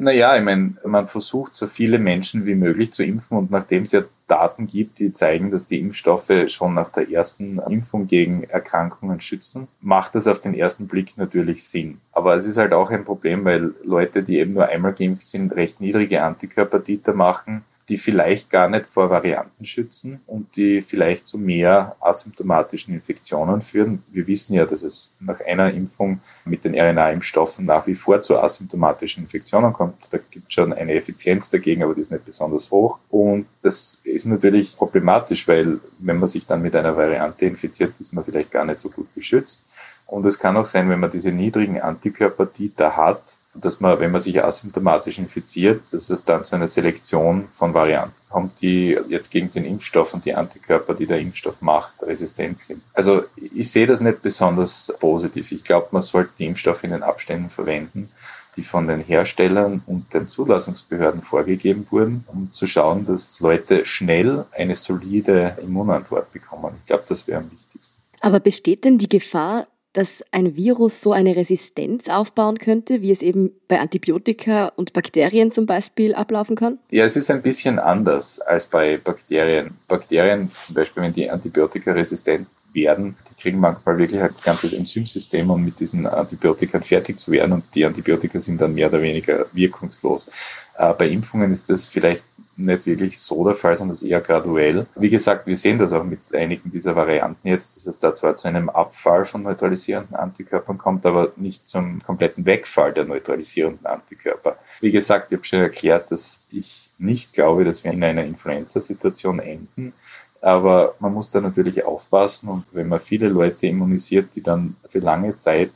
Naja, 0.00 0.36
ich 0.36 0.44
meine, 0.44 0.74
man 0.84 1.08
versucht 1.08 1.56
so 1.56 1.66
viele 1.66 1.98
Menschen 1.98 2.46
wie 2.46 2.54
möglich 2.54 2.92
zu 2.92 3.02
impfen 3.02 3.36
und 3.36 3.50
nachdem 3.50 3.82
es 3.82 3.90
ja 3.90 4.04
Daten 4.28 4.68
gibt, 4.68 5.00
die 5.00 5.10
zeigen, 5.10 5.50
dass 5.50 5.66
die 5.66 5.80
Impfstoffe 5.80 6.30
schon 6.46 6.74
nach 6.74 6.90
der 6.90 7.10
ersten 7.10 7.58
Impfung 7.58 8.06
gegen 8.06 8.44
Erkrankungen 8.44 9.20
schützen, 9.20 9.66
macht 9.80 10.14
das 10.14 10.28
auf 10.28 10.40
den 10.40 10.54
ersten 10.54 10.86
Blick 10.86 11.18
natürlich 11.18 11.64
Sinn. 11.64 11.98
Aber 12.12 12.36
es 12.36 12.46
ist 12.46 12.58
halt 12.58 12.74
auch 12.74 12.90
ein 12.90 13.04
Problem, 13.04 13.44
weil 13.44 13.74
Leute, 13.82 14.22
die 14.22 14.38
eben 14.38 14.52
nur 14.52 14.66
einmal 14.66 14.92
geimpft 14.92 15.26
sind, 15.26 15.56
recht 15.56 15.80
niedrige 15.80 16.22
Antikörpertiter 16.22 17.12
machen 17.12 17.64
die 17.88 17.96
vielleicht 17.96 18.50
gar 18.50 18.68
nicht 18.68 18.86
vor 18.86 19.08
Varianten 19.08 19.64
schützen 19.64 20.20
und 20.26 20.56
die 20.56 20.82
vielleicht 20.82 21.26
zu 21.26 21.38
mehr 21.38 21.96
asymptomatischen 22.00 22.92
Infektionen 22.92 23.62
führen. 23.62 24.02
Wir 24.12 24.26
wissen 24.26 24.54
ja, 24.54 24.66
dass 24.66 24.82
es 24.82 25.14
nach 25.20 25.40
einer 25.40 25.72
Impfung 25.72 26.20
mit 26.44 26.64
den 26.64 26.74
RNA-Impfstoffen 26.74 27.64
nach 27.64 27.86
wie 27.86 27.94
vor 27.94 28.20
zu 28.20 28.38
asymptomatischen 28.38 29.22
Infektionen 29.22 29.72
kommt. 29.72 29.96
Da 30.10 30.18
gibt 30.18 30.48
es 30.48 30.52
schon 30.52 30.72
eine 30.72 30.92
Effizienz 30.94 31.50
dagegen, 31.50 31.82
aber 31.82 31.94
die 31.94 32.02
ist 32.02 32.12
nicht 32.12 32.26
besonders 32.26 32.70
hoch. 32.70 32.98
Und 33.08 33.46
das 33.62 34.02
ist 34.04 34.26
natürlich 34.26 34.76
problematisch, 34.76 35.48
weil 35.48 35.80
wenn 35.98 36.18
man 36.18 36.28
sich 36.28 36.46
dann 36.46 36.60
mit 36.60 36.76
einer 36.76 36.96
Variante 36.96 37.46
infiziert, 37.46 37.98
ist 38.00 38.12
man 38.12 38.24
vielleicht 38.24 38.50
gar 38.50 38.66
nicht 38.66 38.78
so 38.78 38.90
gut 38.90 39.08
geschützt. 39.14 39.62
Und 40.06 40.24
es 40.26 40.38
kann 40.38 40.56
auch 40.56 40.66
sein, 40.66 40.88
wenn 40.88 41.00
man 41.00 41.10
diese 41.10 41.32
niedrigen 41.32 41.80
Antikörpertiter 41.80 42.96
hat, 42.96 43.22
dass 43.60 43.80
man, 43.80 43.98
wenn 44.00 44.10
man 44.10 44.20
sich 44.20 44.42
asymptomatisch 44.42 45.18
infiziert, 45.18 45.82
dass 45.92 46.10
es 46.10 46.24
dann 46.24 46.44
zu 46.44 46.56
einer 46.56 46.68
Selektion 46.68 47.48
von 47.56 47.74
Varianten 47.74 48.14
kommt, 48.28 48.60
die 48.60 48.98
jetzt 49.08 49.30
gegen 49.30 49.50
den 49.52 49.64
Impfstoff 49.64 50.14
und 50.14 50.24
die 50.24 50.34
Antikörper, 50.34 50.94
die 50.94 51.06
der 51.06 51.20
Impfstoff 51.20 51.60
macht, 51.60 52.02
resistent 52.02 52.60
sind. 52.60 52.82
Also 52.92 53.24
ich 53.36 53.70
sehe 53.70 53.86
das 53.86 54.00
nicht 54.00 54.22
besonders 54.22 54.94
positiv. 55.00 55.52
Ich 55.52 55.64
glaube, 55.64 55.88
man 55.92 56.02
sollte 56.02 56.32
die 56.38 56.46
Impfstoffe 56.46 56.84
in 56.84 56.90
den 56.90 57.02
Abständen 57.02 57.48
verwenden, 57.48 58.10
die 58.56 58.64
von 58.64 58.88
den 58.88 59.00
Herstellern 59.00 59.82
und 59.86 60.12
den 60.12 60.28
Zulassungsbehörden 60.28 61.22
vorgegeben 61.22 61.86
wurden, 61.90 62.24
um 62.26 62.52
zu 62.52 62.66
schauen, 62.66 63.06
dass 63.06 63.40
Leute 63.40 63.84
schnell 63.86 64.44
eine 64.52 64.74
solide 64.74 65.56
Immunantwort 65.62 66.32
bekommen. 66.32 66.74
Ich 66.80 66.86
glaube, 66.86 67.04
das 67.08 67.26
wäre 67.28 67.40
am 67.40 67.50
wichtigsten. 67.50 67.96
Aber 68.20 68.40
besteht 68.40 68.84
denn 68.84 68.98
die 68.98 69.08
Gefahr, 69.08 69.68
dass 69.98 70.24
ein 70.30 70.54
Virus 70.54 71.02
so 71.02 71.12
eine 71.12 71.34
Resistenz 71.34 72.08
aufbauen 72.08 72.58
könnte, 72.58 73.02
wie 73.02 73.10
es 73.10 73.20
eben 73.20 73.50
bei 73.66 73.80
Antibiotika 73.80 74.68
und 74.76 74.92
Bakterien 74.92 75.50
zum 75.50 75.66
Beispiel 75.66 76.14
ablaufen 76.14 76.54
kann? 76.54 76.78
Ja, 76.90 77.04
es 77.04 77.16
ist 77.16 77.32
ein 77.32 77.42
bisschen 77.42 77.80
anders 77.80 78.40
als 78.40 78.68
bei 78.68 78.96
Bakterien. 78.96 79.76
Bakterien, 79.88 80.52
zum 80.64 80.76
Beispiel, 80.76 81.02
wenn 81.02 81.12
die 81.12 81.28
Antibiotika 81.28 81.90
resistent 81.90 82.46
werden, 82.72 83.16
die 83.28 83.42
kriegen 83.42 83.58
manchmal 83.58 83.98
wirklich 83.98 84.22
ein 84.22 84.30
ganzes 84.44 84.72
Enzymsystem, 84.72 85.50
um 85.50 85.64
mit 85.64 85.80
diesen 85.80 86.06
Antibiotika 86.06 86.78
fertig 86.80 87.18
zu 87.18 87.32
werden 87.32 87.54
und 87.54 87.64
die 87.74 87.84
Antibiotika 87.84 88.38
sind 88.38 88.60
dann 88.60 88.74
mehr 88.74 88.88
oder 88.88 89.02
weniger 89.02 89.46
wirkungslos. 89.52 90.30
Äh, 90.76 90.94
bei 90.94 91.08
Impfungen 91.08 91.50
ist 91.50 91.68
das 91.70 91.88
vielleicht 91.88 92.22
nicht 92.58 92.86
wirklich 92.86 93.18
so 93.18 93.44
der 93.44 93.54
Fall, 93.54 93.76
sondern 93.76 93.94
das 93.94 94.02
eher 94.02 94.20
graduell. 94.20 94.86
Wie 94.96 95.08
gesagt, 95.08 95.46
wir 95.46 95.56
sehen 95.56 95.78
das 95.78 95.92
auch 95.92 96.04
mit 96.04 96.20
einigen 96.34 96.70
dieser 96.70 96.96
Varianten 96.96 97.48
jetzt, 97.48 97.76
dass 97.76 97.86
es 97.86 97.98
da 97.98 98.14
zwar 98.14 98.36
zu 98.36 98.48
einem 98.48 98.68
Abfall 98.68 99.24
von 99.24 99.42
neutralisierenden 99.42 100.16
Antikörpern 100.16 100.78
kommt, 100.78 101.06
aber 101.06 101.32
nicht 101.36 101.68
zum 101.68 102.02
kompletten 102.02 102.44
Wegfall 102.44 102.92
der 102.92 103.04
neutralisierenden 103.04 103.86
Antikörper. 103.86 104.56
Wie 104.80 104.90
gesagt, 104.90 105.30
ich 105.30 105.38
habe 105.38 105.46
schon 105.46 105.60
erklärt, 105.60 106.10
dass 106.10 106.40
ich 106.50 106.90
nicht 106.98 107.32
glaube, 107.32 107.64
dass 107.64 107.84
wir 107.84 107.92
in 107.92 108.02
einer 108.02 108.24
Influenza-Situation 108.24 109.38
enden. 109.38 109.92
Aber 110.40 110.94
man 111.00 111.12
muss 111.12 111.30
da 111.30 111.40
natürlich 111.40 111.84
aufpassen 111.84 112.48
und 112.48 112.64
wenn 112.72 112.88
man 112.88 113.00
viele 113.00 113.28
Leute 113.28 113.66
immunisiert, 113.66 114.28
die 114.36 114.42
dann 114.42 114.76
für 114.88 115.00
lange 115.00 115.36
Zeit 115.36 115.70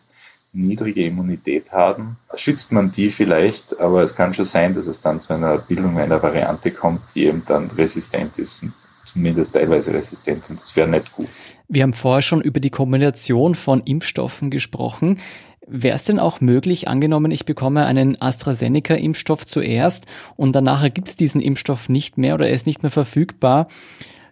niedrige 0.53 1.07
Immunität 1.07 1.73
haben, 1.73 2.17
schützt 2.35 2.73
man 2.73 2.93
die 2.93 3.11
vielleicht, 3.11 3.81
aber 3.81 4.03
es 4.03 4.15
kann 4.15 4.35
schon 4.35 4.45
sein, 4.45 4.75
dass 4.75 4.87
es 4.87 5.01
dann 5.01 5.21
zu 5.21 5.33
einer 5.33 5.59
Bildung 5.59 5.99
einer 5.99 6.23
Variante 6.23 6.71
kommt, 6.71 7.01
die 7.15 7.25
eben 7.25 7.43
dann 7.47 7.71
resistent 7.71 8.39
ist, 8.39 8.65
zumindest 9.05 9.55
teilweise 9.55 9.95
resistent 9.95 10.49
und 10.51 10.61
das 10.61 10.77
wäre 10.77 10.89
nicht 10.89 11.13
gut. 11.13 11.29
Wir 11.69 11.83
haben 11.83 11.95
vorher 11.95 12.23
schon 12.23 12.43
über 12.43 12.61
die 12.61 12.71
Kombination 12.71 13.55
von 13.55 13.81
Impfstoffen 13.81 14.51
gesprochen. 14.51 15.19
Wäre 15.67 15.97
es 15.97 16.05
denn 16.05 16.19
auch 16.19 16.41
möglich, 16.41 16.89
angenommen, 16.89 17.31
ich 17.31 17.47
bekomme 17.47 17.87
einen 17.87 18.21
AstraZeneca-Impfstoff 18.21 19.47
zuerst 19.47 20.07
und 20.37 20.53
danach 20.53 20.83
gibt 20.93 21.09
es 21.09 21.17
diesen 21.17 21.41
Impfstoff 21.41 21.89
nicht 21.89 22.19
mehr 22.19 22.35
oder 22.35 22.49
er 22.49 22.55
ist 22.55 22.67
nicht 22.67 22.83
mehr 22.83 22.91
verfügbar, 22.91 23.69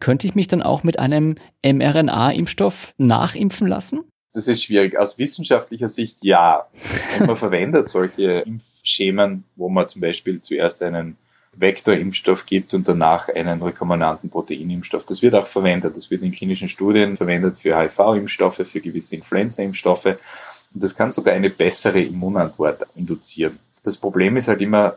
könnte 0.00 0.26
ich 0.26 0.34
mich 0.34 0.48
dann 0.48 0.62
auch 0.62 0.82
mit 0.82 0.98
einem 0.98 1.36
mRNA-Impfstoff 1.64 2.94
nachimpfen 2.98 3.68
lassen? 3.68 4.00
Das 4.32 4.46
ist 4.46 4.62
schwierig. 4.62 4.96
Aus 4.98 5.18
wissenschaftlicher 5.18 5.88
Sicht 5.88 6.18
ja. 6.22 6.66
Und 7.18 7.26
man 7.26 7.36
verwendet 7.36 7.88
solche 7.88 8.40
Impfschemen, 8.40 9.44
wo 9.56 9.68
man 9.68 9.88
zum 9.88 10.00
Beispiel 10.00 10.40
zuerst 10.40 10.82
einen 10.82 11.16
Vektorimpfstoff 11.52 12.46
gibt 12.46 12.74
und 12.74 12.86
danach 12.86 13.28
einen 13.28 13.60
rekombinanten 13.60 14.30
Proteinimpfstoff. 14.30 15.04
Das 15.04 15.20
wird 15.20 15.34
auch 15.34 15.48
verwendet. 15.48 15.96
Das 15.96 16.10
wird 16.10 16.22
in 16.22 16.32
klinischen 16.32 16.68
Studien 16.68 17.16
verwendet 17.16 17.58
für 17.58 17.76
HIV-Impfstoffe, 17.76 18.62
für 18.66 18.80
gewisse 18.80 19.16
Influenza-Impfstoffe. 19.16 20.06
Und 20.06 20.82
das 20.82 20.94
kann 20.94 21.10
sogar 21.10 21.34
eine 21.34 21.50
bessere 21.50 22.00
Immunantwort 22.00 22.86
induzieren. 22.94 23.58
Das 23.82 23.96
Problem 23.96 24.36
ist 24.36 24.46
halt 24.46 24.60
immer, 24.60 24.96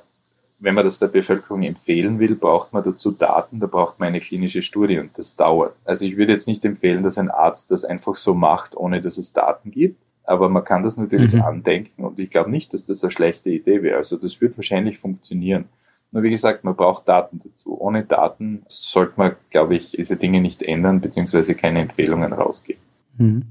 wenn 0.64 0.76
man 0.76 0.86
das 0.86 0.98
der 0.98 1.08
Bevölkerung 1.08 1.62
empfehlen 1.64 2.20
will, 2.20 2.36
braucht 2.36 2.72
man 2.72 2.84
dazu 2.84 3.12
Daten, 3.12 3.60
da 3.60 3.68
braucht 3.68 4.00
man 4.00 4.08
eine 4.08 4.22
klinische 4.22 4.62
Studie 4.62 4.98
und 4.98 5.18
das 5.18 5.36
dauert. 5.36 5.76
Also 5.84 6.06
ich 6.06 6.16
würde 6.16 6.32
jetzt 6.32 6.48
nicht 6.48 6.64
empfehlen, 6.64 7.04
dass 7.04 7.18
ein 7.18 7.30
Arzt 7.30 7.70
das 7.70 7.84
einfach 7.84 8.16
so 8.16 8.34
macht, 8.34 8.78
ohne 8.78 9.02
dass 9.02 9.18
es 9.18 9.34
Daten 9.34 9.72
gibt. 9.72 9.98
Aber 10.24 10.48
man 10.48 10.64
kann 10.64 10.82
das 10.84 10.96
natürlich 10.96 11.34
mhm. 11.34 11.42
andenken 11.42 12.06
und 12.06 12.18
ich 12.18 12.30
glaube 12.30 12.50
nicht, 12.50 12.74
dass 12.74 12.86
das 12.86 13.04
eine 13.04 13.12
schlechte 13.12 13.50
Idee 13.50 13.84
wäre. 13.84 13.98
Also 13.98 14.16
das 14.16 14.40
wird 14.40 14.56
wahrscheinlich 14.56 15.00
funktionieren. 15.00 15.66
Nur 16.14 16.24
wie 16.24 16.30
gesagt, 16.30 16.64
man 16.64 16.78
braucht 16.78 17.10
Daten 17.10 17.42
dazu. 17.44 17.78
Ohne 17.82 18.06
Daten 18.06 18.64
sollte 18.70 19.14
man, 19.18 19.36
glaube 19.50 19.76
ich, 19.76 19.92
diese 19.92 20.16
Dinge 20.16 20.40
nicht 20.40 20.64
ändern, 20.64 21.02
beziehungsweise 21.02 21.56
keine 21.56 21.82
Empfehlungen 21.82 22.32
rausgeben. 22.32 22.82
Mhm. 23.18 23.44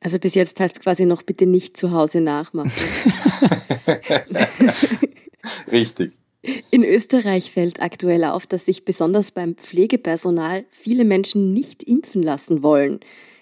Also 0.00 0.18
bis 0.18 0.34
jetzt 0.34 0.58
heißt 0.58 0.76
es 0.76 0.82
quasi 0.82 1.04
noch 1.04 1.22
bitte 1.22 1.44
nicht 1.44 1.76
zu 1.76 1.92
Hause 1.92 2.22
nachmachen. 2.22 2.72
Richtig. 5.70 6.12
In 6.70 6.84
Österreich 6.84 7.50
fällt 7.50 7.82
aktuell 7.82 8.24
auf, 8.24 8.46
dass 8.46 8.64
sich 8.66 8.84
besonders 8.84 9.32
beim 9.32 9.56
Pflegepersonal 9.56 10.64
viele 10.70 11.04
Menschen 11.04 11.52
nicht 11.52 11.82
impfen 11.82 12.22
lassen 12.22 12.62
wollen. 12.62 13.00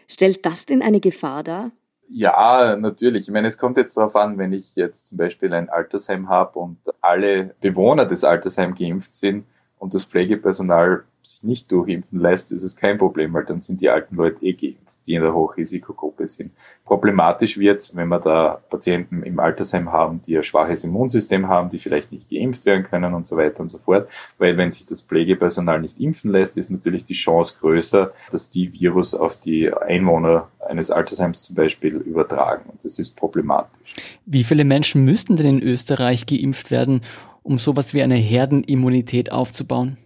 Stellt 0.09 0.47
das 0.47 0.67
denn 0.67 0.83
eine 0.83 1.01
Gefahr 1.01 1.43
dar? 1.43 1.73
Ja, 2.09 2.77
natürlich. 2.77 3.23
Ich 3.23 3.31
meine, 3.31 3.49
es 3.49 3.59
kommt 3.59 3.77
jetzt 3.77 3.97
darauf 3.97 4.17
an, 4.17 4.39
wenn 4.39 4.53
ich 4.53 4.73
jetzt 4.77 5.09
zum 5.09 5.19
Beispiel 5.19 5.53
ein 5.53 5.69
Altersheim 5.69 6.29
habe 6.29 6.59
und 6.59 6.79
alle 7.01 7.55
Bewohner 7.61 8.07
des 8.07 8.25
Altersheims 8.25 8.79
geimpft 8.79 9.13
sind 9.13 9.45
und 9.79 9.93
das 9.93 10.05
Pflegepersonal 10.05 11.05
sich 11.23 11.43
nicht 11.43 11.71
durchimpfen 11.73 12.21
lässt, 12.21 12.53
ist 12.53 12.63
es 12.63 12.77
kein 12.77 12.99
Problem, 12.99 13.35
weil 13.35 13.45
dann 13.45 13.61
sind 13.61 13.81
die 13.81 13.91
alten 13.91 14.15
Leute 14.17 14.45
eh 14.45 14.53
geimpft 14.53 14.86
die 15.07 15.15
in 15.15 15.23
der 15.23 15.35
Hochrisikogruppe 15.35 16.27
sind. 16.29 16.53
Problematisch 16.85 17.59
wird 17.59 17.77
wenn 17.95 18.09
wir 18.09 18.21
da 18.21 18.61
Patienten 18.71 19.23
im 19.23 19.39
Altersheim 19.39 19.93
haben, 19.93 20.21
die 20.27 20.37
ein 20.37 20.43
schwaches 20.45 20.85
Immunsystem 20.85 21.49
haben, 21.49 21.71
die 21.71 21.79
vielleicht 21.79 22.13
nicht 22.13 22.31
geimpft 22.31 22.65
werden 22.65 22.85
können 22.85 23.15
und 23.15 23.27
so 23.27 23.37
weiter 23.37 23.61
und 23.61 23.71
so 23.71 23.79
fort. 23.79 24.09
Weil 24.39 24.57
wenn 24.57 24.71
sich 24.71 24.87
das 24.87 25.03
Pflegepersonal 25.03 25.81
nicht 25.81 26.01
impfen 26.01 26.31
lässt, 26.31 26.57
ist 26.59 26.71
natürlich 26.71 27.05
die 27.05 27.15
Chance 27.15 27.57
größer, 27.61 28.13
dass 28.31 28.51
die 28.51 28.73
Virus 28.73 29.15
auf 29.15 29.37
die 29.37 29.73
Einwohner 29.73 30.49
eines 30.67 30.91
Altersheims 30.91 31.43
zum 31.43 31.57
Beispiel 31.57 31.97
übertragen. 31.97 32.71
Und 32.71 32.85
das 32.85 32.99
ist 32.99 33.17
problematisch. 33.17 33.95
Wie 34.25 34.45
viele 34.45 34.65
Menschen 34.65 35.05
müssten 35.05 35.37
denn 35.37 35.59
in 35.59 35.63
Österreich 35.63 36.27
geimpft 36.27 36.71
werden, 36.71 37.03
um 37.43 37.59
sowas 37.59 37.95
wie 37.95 38.03
eine 38.03 38.17
Herdenimmunität 38.17 39.31
aufzubauen? 39.31 39.99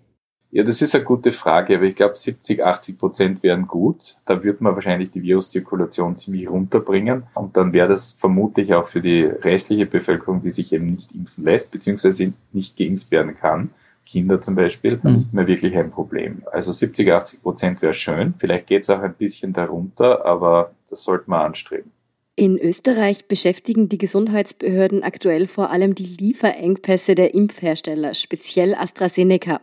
Ja, 0.53 0.65
das 0.65 0.83
ist 0.83 0.97
eine 0.97 1.05
gute 1.05 1.31
Frage, 1.31 1.77
aber 1.77 1.85
ich 1.85 1.95
glaube 1.95 2.17
70, 2.17 2.65
80 2.65 2.99
Prozent 2.99 3.43
wären 3.45 3.69
gut. 3.69 4.17
Da 4.25 4.43
würde 4.43 4.65
man 4.65 4.75
wahrscheinlich 4.75 5.13
die 5.13 5.23
Viruszirkulation 5.23 6.17
ziemlich 6.17 6.51
runterbringen 6.51 7.23
und 7.35 7.57
dann 7.57 7.73
wäre 7.73 7.89
das 7.89 8.15
vermutlich 8.15 8.75
auch 8.75 8.89
für 8.89 9.01
die 9.01 9.23
restliche 9.23 9.87
Bevölkerung, 9.87 10.43
die 10.43 10.51
sich 10.51 10.73
eben 10.73 10.91
nicht 10.91 11.15
impfen 11.15 11.45
lässt, 11.45 11.71
beziehungsweise 11.71 12.33
nicht 12.53 12.77
geimpft 12.77 13.13
werden 13.13 13.37
kann, 13.37 13.71
Kinder 14.05 14.41
zum 14.41 14.57
Beispiel, 14.57 14.99
mhm. 15.01 15.13
nicht 15.13 15.33
mehr 15.33 15.47
wirklich 15.47 15.77
ein 15.77 15.93
Problem. 15.93 16.43
Also 16.51 16.73
70, 16.73 17.13
80 17.13 17.43
Prozent 17.43 17.81
wäre 17.81 17.95
schön. 17.95 18.35
Vielleicht 18.39 18.67
geht 18.67 18.83
es 18.83 18.91
auch 18.91 19.01
ein 19.01 19.15
bisschen 19.15 19.53
darunter, 19.53 20.27
aber 20.27 20.73
das 20.89 21.05
sollte 21.05 21.31
man 21.31 21.47
anstreben. 21.47 21.93
In 22.37 22.59
Österreich 22.59 23.27
beschäftigen 23.27 23.89
die 23.89 23.99
Gesundheitsbehörden 23.99 25.03
aktuell 25.03 25.47
vor 25.47 25.71
allem 25.71 25.95
die 25.95 26.05
Lieferengpässe 26.07 27.15
der 27.15 27.35
Impfhersteller, 27.35 28.15
speziell 28.15 28.75
AstraZeneca. 28.75 29.61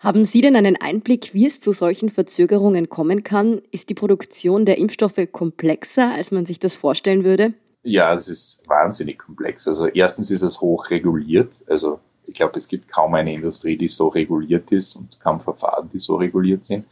Haben 0.00 0.24
Sie 0.24 0.40
denn 0.40 0.56
einen 0.56 0.76
Einblick, 0.76 1.32
wie 1.32 1.46
es 1.46 1.60
zu 1.60 1.72
solchen 1.72 2.10
Verzögerungen 2.10 2.88
kommen 2.88 3.22
kann? 3.22 3.62
Ist 3.70 3.88
die 3.88 3.94
Produktion 3.94 4.66
der 4.66 4.78
Impfstoffe 4.78 5.28
komplexer, 5.32 6.12
als 6.12 6.30
man 6.30 6.44
sich 6.44 6.58
das 6.58 6.76
vorstellen 6.76 7.24
würde? 7.24 7.54
Ja, 7.82 8.12
es 8.14 8.28
ist 8.28 8.62
wahnsinnig 8.68 9.18
komplex. 9.18 9.66
Also 9.66 9.86
erstens 9.86 10.30
ist 10.30 10.42
es 10.42 10.60
hoch 10.60 10.90
reguliert. 10.90 11.52
Also 11.68 12.00
ich 12.26 12.34
glaube, 12.34 12.58
es 12.58 12.68
gibt 12.68 12.92
kaum 12.92 13.14
eine 13.14 13.32
Industrie, 13.32 13.76
die 13.76 13.88
so 13.88 14.08
reguliert 14.08 14.70
ist 14.70 14.96
und 14.96 15.18
kaum 15.18 15.40
Verfahren, 15.40 15.88
die 15.88 15.98
so 15.98 16.16
reguliert 16.16 16.64
sind. 16.64 16.84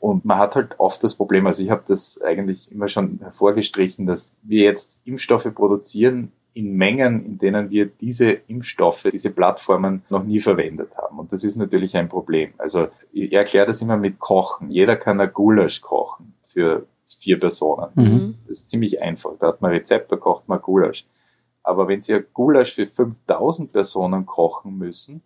Und 0.00 0.24
man 0.24 0.38
hat 0.38 0.54
halt 0.54 0.78
oft 0.78 1.02
das 1.02 1.14
Problem, 1.14 1.46
also 1.46 1.62
ich 1.62 1.70
habe 1.70 1.82
das 1.86 2.20
eigentlich 2.22 2.70
immer 2.70 2.88
schon 2.88 3.18
hervorgestrichen, 3.20 4.06
dass 4.06 4.32
wir 4.42 4.62
jetzt 4.62 5.00
Impfstoffe 5.04 5.52
produzieren 5.54 6.32
in 6.54 6.76
Mengen, 6.76 7.24
in 7.24 7.38
denen 7.38 7.70
wir 7.70 7.86
diese 7.86 8.30
Impfstoffe, 8.30 9.06
diese 9.12 9.30
Plattformen 9.30 10.02
noch 10.08 10.24
nie 10.24 10.40
verwendet 10.40 10.96
haben. 10.96 11.18
Und 11.18 11.32
das 11.32 11.44
ist 11.44 11.56
natürlich 11.56 11.96
ein 11.96 12.08
Problem. 12.08 12.52
Also 12.58 12.88
ich 13.12 13.32
erkläre 13.32 13.66
das 13.66 13.82
immer 13.82 13.96
mit 13.96 14.18
Kochen. 14.18 14.70
Jeder 14.70 14.96
kann 14.96 15.20
ein 15.20 15.32
Gulasch 15.32 15.80
kochen 15.80 16.34
für 16.46 16.86
vier 17.06 17.38
Personen. 17.38 17.90
Mhm. 17.94 18.34
Das 18.46 18.58
ist 18.58 18.70
ziemlich 18.70 19.00
einfach. 19.00 19.32
Da 19.38 19.48
hat 19.48 19.62
man 19.62 19.70
Rezept, 19.70 20.10
da 20.10 20.16
kocht 20.16 20.48
man 20.48 20.60
Gulasch. 20.60 21.06
Aber 21.62 21.86
wenn 21.86 22.02
Sie 22.02 22.14
ein 22.14 22.24
Gulasch 22.32 22.74
für 22.74 22.86
5000 22.86 23.72
Personen 23.72 24.26
kochen 24.26 24.78
müssen, 24.78 25.22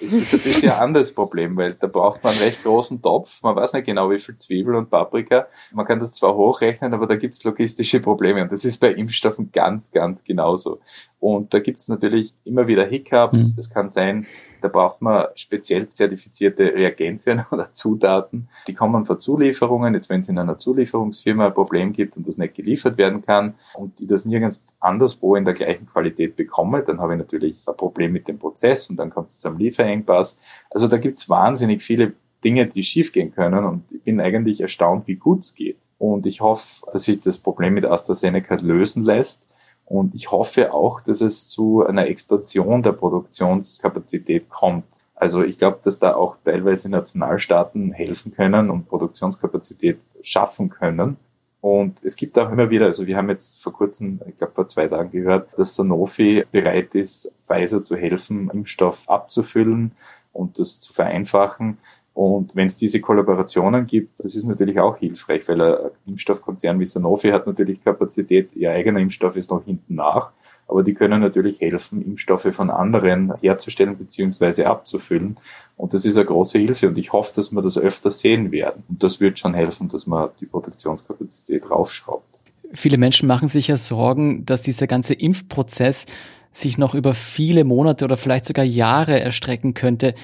ist 0.00 0.14
das 0.14 0.32
ein 0.34 0.40
bisschen 0.40 0.70
ein 0.70 0.78
anderes 0.78 1.12
Problem, 1.12 1.56
weil 1.56 1.74
da 1.74 1.86
braucht 1.86 2.22
man 2.22 2.32
einen 2.32 2.42
recht 2.42 2.62
großen 2.62 3.00
Topf. 3.00 3.42
Man 3.42 3.56
weiß 3.56 3.72
nicht 3.74 3.86
genau, 3.86 4.10
wie 4.10 4.18
viel 4.18 4.36
Zwiebel 4.36 4.74
und 4.74 4.90
Paprika. 4.90 5.46
Man 5.72 5.86
kann 5.86 6.00
das 6.00 6.14
zwar 6.14 6.34
hochrechnen, 6.34 6.92
aber 6.94 7.06
da 7.06 7.16
gibt 7.16 7.34
es 7.34 7.44
logistische 7.44 8.00
Probleme. 8.00 8.42
Und 8.42 8.52
das 8.52 8.64
ist 8.64 8.78
bei 8.78 8.92
Impfstoffen 8.92 9.52
ganz, 9.52 9.90
ganz 9.92 10.24
genauso. 10.24 10.80
Und 11.20 11.54
da 11.54 11.58
gibt 11.58 11.78
es 11.78 11.88
natürlich 11.88 12.34
immer 12.44 12.66
wieder 12.66 12.84
Hiccups. 12.84 13.52
Mhm. 13.52 13.58
Es 13.58 13.70
kann 13.70 13.90
sein, 13.90 14.26
da 14.60 14.68
braucht 14.68 15.02
man 15.02 15.26
speziell 15.34 15.88
zertifizierte 15.88 16.64
Reagenzien 16.64 17.44
oder 17.50 17.72
Zutaten. 17.72 18.48
Die 18.66 18.74
kommen 18.74 19.06
von 19.06 19.18
Zulieferungen. 19.18 19.94
Jetzt, 19.94 20.10
wenn 20.10 20.20
es 20.20 20.28
in 20.28 20.38
einer 20.38 20.58
Zulieferungsfirma 20.58 21.46
ein 21.46 21.54
Problem 21.54 21.92
gibt 21.92 22.16
und 22.16 22.26
das 22.26 22.38
nicht 22.38 22.54
geliefert 22.54 22.98
werden 22.98 23.24
kann 23.24 23.54
und 23.74 24.00
ich 24.00 24.08
das 24.08 24.24
nirgends 24.24 24.66
anderswo 24.80 25.36
in 25.36 25.44
der 25.44 25.54
gleichen 25.54 25.86
Qualität 25.86 26.36
bekomme, 26.36 26.82
dann 26.82 27.00
habe 27.00 27.14
ich 27.14 27.18
natürlich 27.18 27.56
ein 27.66 27.76
Problem 27.76 28.12
mit 28.12 28.28
dem 28.28 28.38
Prozess 28.38 28.88
und 28.90 28.96
dann 28.96 29.10
kommt 29.10 29.28
es 29.28 29.38
zum 29.38 29.58
Lieferengpass. 29.58 30.38
Also 30.70 30.88
da 30.88 30.98
gibt 30.98 31.18
es 31.18 31.28
wahnsinnig 31.28 31.82
viele 31.82 32.12
Dinge, 32.44 32.66
die 32.66 32.82
schiefgehen 32.82 33.32
können 33.32 33.64
und 33.64 33.84
ich 33.90 34.02
bin 34.02 34.20
eigentlich 34.20 34.60
erstaunt, 34.60 35.06
wie 35.06 35.16
gut 35.16 35.40
es 35.40 35.54
geht. 35.54 35.78
Und 35.98 36.26
ich 36.26 36.40
hoffe, 36.40 36.84
dass 36.92 37.04
sich 37.04 37.20
das 37.20 37.38
Problem 37.38 37.74
mit 37.74 37.86
AstraZeneca 37.86 38.56
lösen 38.56 39.04
lässt 39.04 39.46
und 39.86 40.14
ich 40.14 40.30
hoffe 40.30 40.74
auch, 40.74 41.00
dass 41.00 41.20
es 41.20 41.48
zu 41.48 41.86
einer 41.86 42.08
Expansion 42.08 42.82
der 42.82 42.92
Produktionskapazität 42.92 44.50
kommt. 44.50 44.84
Also 45.14 45.42
ich 45.42 45.56
glaube, 45.56 45.78
dass 45.82 45.98
da 45.98 46.14
auch 46.14 46.36
teilweise 46.44 46.90
Nationalstaaten 46.90 47.92
helfen 47.92 48.34
können 48.34 48.68
und 48.68 48.88
Produktionskapazität 48.88 49.98
schaffen 50.20 50.68
können. 50.68 51.16
Und 51.60 52.04
es 52.04 52.16
gibt 52.16 52.38
auch 52.38 52.50
immer 52.50 52.68
wieder, 52.68 52.86
also 52.86 53.06
wir 53.06 53.16
haben 53.16 53.30
jetzt 53.30 53.62
vor 53.62 53.72
kurzem, 53.72 54.20
ich 54.28 54.36
glaube 54.36 54.52
vor 54.54 54.68
zwei 54.68 54.88
Tagen 54.88 55.10
gehört, 55.10 55.48
dass 55.56 55.74
Sanofi 55.74 56.44
bereit 56.52 56.94
ist, 56.94 57.32
Pfizer 57.46 57.82
zu 57.82 57.96
helfen, 57.96 58.50
Impfstoff 58.50 59.08
abzufüllen 59.08 59.92
und 60.32 60.58
das 60.58 60.80
zu 60.80 60.92
vereinfachen. 60.92 61.78
Und 62.16 62.56
wenn 62.56 62.66
es 62.66 62.78
diese 62.78 63.02
Kollaborationen 63.02 63.86
gibt, 63.86 64.20
das 64.20 64.34
ist 64.34 64.46
natürlich 64.46 64.80
auch 64.80 64.96
hilfreich, 64.96 65.46
weil 65.48 65.60
ein 65.60 65.90
Impfstoffkonzern 66.06 66.80
wie 66.80 66.86
Sanofi 66.86 67.28
hat 67.28 67.46
natürlich 67.46 67.84
Kapazität, 67.84 68.56
ihr 68.56 68.70
eigener 68.70 69.00
Impfstoff 69.00 69.36
ist 69.36 69.50
noch 69.50 69.62
hinten 69.66 69.96
nach, 69.96 70.30
aber 70.66 70.82
die 70.82 70.94
können 70.94 71.20
natürlich 71.20 71.60
helfen, 71.60 72.00
Impfstoffe 72.00 72.48
von 72.52 72.70
anderen 72.70 73.34
herzustellen 73.42 73.98
bzw. 73.98 74.64
abzufüllen. 74.64 75.36
Und 75.76 75.92
das 75.92 76.06
ist 76.06 76.16
eine 76.16 76.24
große 76.24 76.58
Hilfe 76.58 76.88
und 76.88 76.96
ich 76.96 77.12
hoffe, 77.12 77.34
dass 77.36 77.52
wir 77.52 77.60
das 77.60 77.76
öfter 77.76 78.10
sehen 78.10 78.50
werden. 78.50 78.82
Und 78.88 79.02
das 79.02 79.20
wird 79.20 79.38
schon 79.38 79.52
helfen, 79.52 79.90
dass 79.90 80.06
man 80.06 80.30
die 80.40 80.46
Produktionskapazität 80.46 81.70
raufschraubt. 81.70 82.24
Viele 82.72 82.96
Menschen 82.96 83.28
machen 83.28 83.48
sich 83.48 83.68
ja 83.68 83.76
Sorgen, 83.76 84.46
dass 84.46 84.62
dieser 84.62 84.86
ganze 84.86 85.12
Impfprozess 85.12 86.06
sich 86.50 86.78
noch 86.78 86.94
über 86.94 87.12
viele 87.12 87.64
Monate 87.64 88.06
oder 88.06 88.16
vielleicht 88.16 88.46
sogar 88.46 88.64
Jahre 88.64 89.20
erstrecken 89.20 89.74
könnte. 89.74 90.14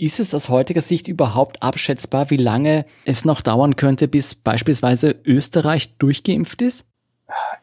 Ist 0.00 0.20
es 0.20 0.32
aus 0.32 0.48
heutiger 0.48 0.80
Sicht 0.80 1.08
überhaupt 1.08 1.60
abschätzbar, 1.60 2.30
wie 2.30 2.36
lange 2.36 2.86
es 3.04 3.24
noch 3.24 3.40
dauern 3.40 3.74
könnte, 3.74 4.06
bis 4.06 4.36
beispielsweise 4.36 5.16
Österreich 5.24 5.98
durchgeimpft 5.98 6.62
ist? 6.62 6.86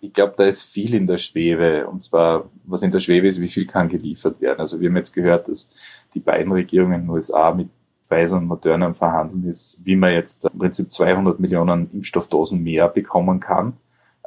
Ich 0.02 0.12
glaube, 0.12 0.34
da 0.36 0.44
ist 0.44 0.64
viel 0.64 0.94
in 0.96 1.08
der 1.08 1.18
Schwebe. 1.18 1.88
Und 1.88 2.04
zwar, 2.04 2.50
was 2.66 2.84
in 2.84 2.92
der 2.92 3.00
Schwebe 3.00 3.26
ist, 3.26 3.40
wie 3.40 3.48
viel 3.48 3.66
kann 3.66 3.88
geliefert 3.88 4.42
werden. 4.42 4.60
Also 4.60 4.82
wir 4.82 4.90
haben 4.90 4.98
jetzt 4.98 5.14
gehört, 5.14 5.48
dass 5.48 5.72
die 6.14 6.20
beiden 6.20 6.52
Regierungen 6.52 6.96
in 6.96 7.02
den 7.04 7.10
USA 7.10 7.54
mit 7.54 7.70
Pfizer 8.04 8.36
und 8.36 8.48
Moderna 8.48 8.94
Verhandeln 8.94 9.48
ist, 9.48 9.80
wie 9.86 9.96
man 9.96 10.12
jetzt 10.12 10.44
im 10.44 10.60
Prinzip 10.60 10.92
200 10.92 11.40
Millionen 11.40 11.90
Impfstoffdosen 11.94 12.62
mehr 12.62 12.90
bekommen 12.90 13.40
kann. 13.40 13.78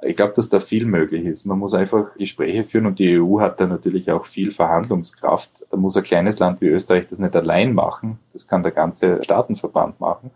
Ich 0.02 0.16
glaube, 0.16 0.32
dass 0.34 0.48
da 0.48 0.60
viel 0.60 0.86
möglich 0.86 1.24
ist. 1.24 1.44
Man 1.44 1.58
muss 1.58 1.74
einfach 1.74 2.14
Gespräche 2.14 2.64
führen 2.64 2.86
und 2.86 2.98
die 2.98 3.20
EU 3.20 3.40
hat 3.40 3.60
da 3.60 3.66
natürlich 3.66 4.10
auch 4.10 4.26
viel 4.26 4.52
Verhandlungskraft. 4.52 5.66
Da 5.70 5.76
muss 5.76 5.96
ein 5.96 6.02
kleines 6.02 6.38
Land 6.38 6.60
wie 6.60 6.68
Österreich 6.68 7.06
das 7.06 7.18
nicht 7.18 7.34
allein 7.34 7.74
machen. 7.74 8.18
Das 8.32 8.46
kann 8.46 8.62
der 8.62 8.72
ganze 8.72 9.22
Staatenverband 9.24 9.98
machen. 10.00 10.30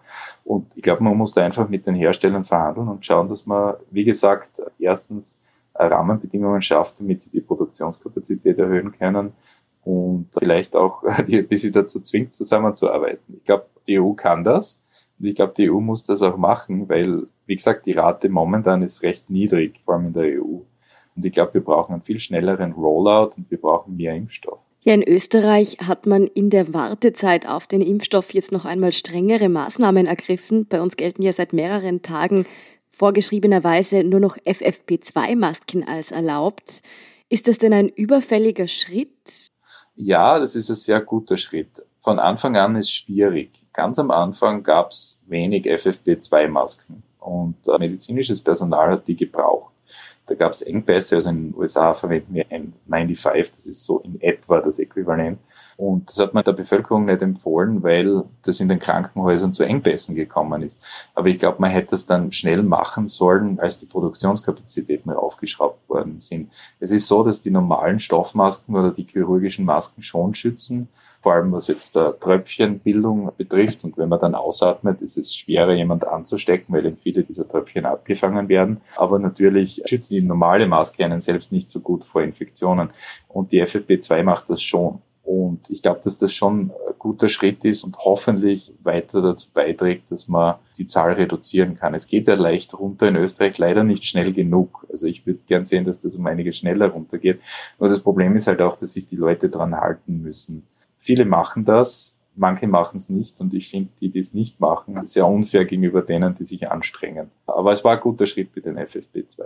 Und 0.44 0.66
ich 0.74 0.82
glaube, 0.82 1.04
man 1.04 1.16
muss 1.16 1.34
da 1.34 1.44
einfach 1.44 1.68
mit 1.68 1.86
den 1.86 1.94
Herstellern 1.94 2.44
verhandeln 2.44 2.88
und 2.88 3.06
schauen, 3.06 3.28
dass 3.28 3.46
man, 3.46 3.74
wie 3.90 4.04
gesagt, 4.04 4.62
erstens 4.78 5.40
Rahmenbedingungen 5.74 6.62
schafft, 6.62 7.00
damit 7.00 7.24
die 7.24 7.30
die 7.30 7.40
Produktionskapazität 7.40 8.58
erhöhen 8.58 8.92
können 8.92 9.32
und 9.84 10.28
vielleicht 10.38 10.76
auch 10.76 11.02
die 11.26 11.38
ein 11.38 11.48
bisschen 11.48 11.72
dazu 11.72 12.00
zwingt, 12.00 12.34
zusammenzuarbeiten. 12.34 13.36
Ich 13.36 13.44
glaube, 13.44 13.66
die 13.86 14.00
EU 14.00 14.12
kann 14.12 14.44
das. 14.44 14.78
Und 15.22 15.28
ich 15.28 15.36
glaube, 15.36 15.54
die 15.56 15.70
EU 15.70 15.78
muss 15.78 16.02
das 16.02 16.20
auch 16.22 16.36
machen, 16.36 16.88
weil, 16.88 17.28
wie 17.46 17.54
gesagt, 17.54 17.86
die 17.86 17.92
Rate 17.92 18.28
momentan 18.28 18.82
ist 18.82 19.04
recht 19.04 19.30
niedrig, 19.30 19.80
vor 19.84 19.94
allem 19.94 20.08
in 20.08 20.12
der 20.14 20.42
EU. 20.42 20.62
Und 21.14 21.24
ich 21.24 21.30
glaube, 21.30 21.54
wir 21.54 21.60
brauchen 21.60 21.92
einen 21.92 22.02
viel 22.02 22.18
schnelleren 22.18 22.72
Rollout 22.72 23.36
und 23.36 23.48
wir 23.48 23.60
brauchen 23.60 23.96
mehr 23.96 24.16
Impfstoff. 24.16 24.58
Ja, 24.80 24.94
in 24.94 25.06
Österreich 25.06 25.76
hat 25.86 26.06
man 26.06 26.26
in 26.26 26.50
der 26.50 26.74
Wartezeit 26.74 27.46
auf 27.46 27.68
den 27.68 27.82
Impfstoff 27.82 28.34
jetzt 28.34 28.50
noch 28.50 28.64
einmal 28.64 28.90
strengere 28.90 29.48
Maßnahmen 29.48 30.06
ergriffen. 30.06 30.66
Bei 30.66 30.82
uns 30.82 30.96
gelten 30.96 31.22
ja 31.22 31.32
seit 31.32 31.52
mehreren 31.52 32.02
Tagen 32.02 32.44
vorgeschriebenerweise 32.88 34.02
nur 34.02 34.18
noch 34.18 34.36
FFP2-Masken 34.38 35.86
als 35.86 36.10
erlaubt. 36.10 36.82
Ist 37.28 37.46
das 37.46 37.58
denn 37.58 37.72
ein 37.72 37.88
überfälliger 37.90 38.66
Schritt? 38.66 39.52
Ja, 39.94 40.40
das 40.40 40.56
ist 40.56 40.68
ein 40.68 40.74
sehr 40.74 41.00
guter 41.00 41.36
Schritt. 41.36 41.84
Von 42.00 42.18
Anfang 42.18 42.56
an 42.56 42.74
ist 42.74 42.90
schwierig. 42.90 43.61
Ganz 43.72 43.98
am 43.98 44.10
Anfang 44.10 44.62
gab 44.62 44.90
es 44.90 45.18
wenig 45.26 45.64
FFP2-Masken 45.64 47.02
und 47.20 47.56
äh, 47.68 47.78
medizinisches 47.78 48.42
Personal 48.42 48.90
hat 48.90 49.08
die 49.08 49.16
gebraucht. 49.16 49.72
Da 50.26 50.34
gab 50.34 50.52
es 50.52 50.62
Engpässe, 50.62 51.16
also 51.16 51.30
in 51.30 51.50
den 51.50 51.58
USA 51.58 51.94
verwenden 51.94 52.34
wir 52.34 52.46
N95, 52.46 53.50
das 53.54 53.66
ist 53.66 53.82
so 53.82 53.98
in 54.00 54.20
etwa 54.20 54.60
das 54.60 54.78
Äquivalent. 54.78 55.38
Und 55.76 56.10
das 56.10 56.18
hat 56.20 56.34
man 56.34 56.44
der 56.44 56.52
Bevölkerung 56.52 57.06
nicht 57.06 57.22
empfohlen, 57.22 57.82
weil 57.82 58.24
das 58.42 58.60
in 58.60 58.68
den 58.68 58.78
Krankenhäusern 58.78 59.52
zu 59.52 59.64
Engpässen 59.64 60.14
gekommen 60.14 60.62
ist. 60.62 60.80
Aber 61.14 61.28
ich 61.28 61.38
glaube, 61.38 61.60
man 61.60 61.70
hätte 61.70 61.92
das 61.92 62.06
dann 62.06 62.30
schnell 62.30 62.62
machen 62.62 63.08
sollen, 63.08 63.58
als 63.58 63.78
die 63.78 63.86
Produktionskapazitäten 63.86 65.10
aufgeschraubt 65.10 65.88
worden 65.88 66.20
sind. 66.20 66.52
Es 66.78 66.92
ist 66.92 67.08
so, 67.08 67.24
dass 67.24 67.40
die 67.40 67.50
normalen 67.50 68.00
Stoffmasken 68.00 68.76
oder 68.76 68.90
die 68.90 69.04
chirurgischen 69.04 69.64
Masken 69.64 70.02
schon 70.02 70.34
schützen, 70.34 70.88
vor 71.22 71.34
allem 71.34 71.52
was 71.52 71.68
jetzt 71.68 71.94
der 71.94 72.18
Tröpfchenbildung 72.18 73.30
betrifft. 73.36 73.84
Und 73.84 73.96
wenn 73.96 74.08
man 74.08 74.20
dann 74.20 74.34
ausatmet, 74.34 75.00
ist 75.00 75.16
es 75.16 75.34
schwerer, 75.34 75.72
jemand 75.72 76.06
anzustecken, 76.06 76.74
weil 76.74 76.84
eben 76.84 76.96
viele 76.96 77.22
dieser 77.22 77.48
Tröpfchen 77.48 77.86
abgefangen 77.86 78.48
werden. 78.48 78.80
Aber 78.96 79.20
natürlich 79.20 79.80
schützen 79.86 80.14
die 80.14 80.22
normale 80.22 80.66
Maske 80.66 81.04
einen 81.04 81.20
selbst 81.20 81.52
nicht 81.52 81.70
so 81.70 81.80
gut 81.80 82.04
vor 82.04 82.22
Infektionen. 82.22 82.90
Und 83.28 83.52
die 83.52 83.62
FFP2 83.62 84.24
macht 84.24 84.50
das 84.50 84.62
schon. 84.62 85.00
Und 85.22 85.70
ich 85.70 85.82
glaube, 85.82 86.00
dass 86.02 86.18
das 86.18 86.34
schon 86.34 86.60
ein 86.60 86.70
guter 86.98 87.28
Schritt 87.28 87.64
ist 87.64 87.84
und 87.84 87.96
hoffentlich 87.98 88.74
weiter 88.82 89.22
dazu 89.22 89.48
beiträgt, 89.54 90.10
dass 90.10 90.26
man 90.26 90.56
die 90.76 90.86
Zahl 90.86 91.12
reduzieren 91.12 91.76
kann. 91.76 91.94
Es 91.94 92.08
geht 92.08 92.26
ja 92.26 92.34
leicht 92.34 92.76
runter 92.76 93.06
in 93.06 93.14
Österreich, 93.14 93.56
leider 93.58 93.84
nicht 93.84 94.04
schnell 94.04 94.32
genug. 94.32 94.84
Also 94.90 95.06
ich 95.06 95.24
würde 95.24 95.38
gern 95.46 95.64
sehen, 95.64 95.84
dass 95.84 96.00
das 96.00 96.16
um 96.16 96.26
einiges 96.26 96.56
schneller 96.56 96.88
runtergeht. 96.88 97.40
Nur 97.78 97.88
das 97.88 98.00
Problem 98.00 98.34
ist 98.34 98.48
halt 98.48 98.60
auch, 98.60 98.74
dass 98.74 98.94
sich 98.94 99.06
die 99.06 99.16
Leute 99.16 99.48
dran 99.48 99.76
halten 99.76 100.22
müssen. 100.22 100.66
Viele 101.02 101.24
machen 101.24 101.64
das, 101.64 102.16
Manche 102.34 102.66
machen 102.66 102.96
es 102.96 103.10
nicht 103.10 103.40
und 103.40 103.52
ich 103.52 103.68
finde, 103.68 103.90
die, 104.00 104.08
die 104.08 104.18
es 104.18 104.32
nicht 104.32 104.58
machen, 104.58 105.04
sehr 105.04 105.26
unfair 105.26 105.66
gegenüber 105.66 106.00
denen, 106.00 106.34
die 106.34 106.46
sich 106.46 106.70
anstrengen. 106.70 107.30
Aber 107.46 107.72
es 107.72 107.84
war 107.84 107.96
ein 107.96 108.00
guter 108.00 108.26
Schritt 108.26 108.56
mit 108.56 108.64
den 108.64 108.78
FFP2. 108.78 109.42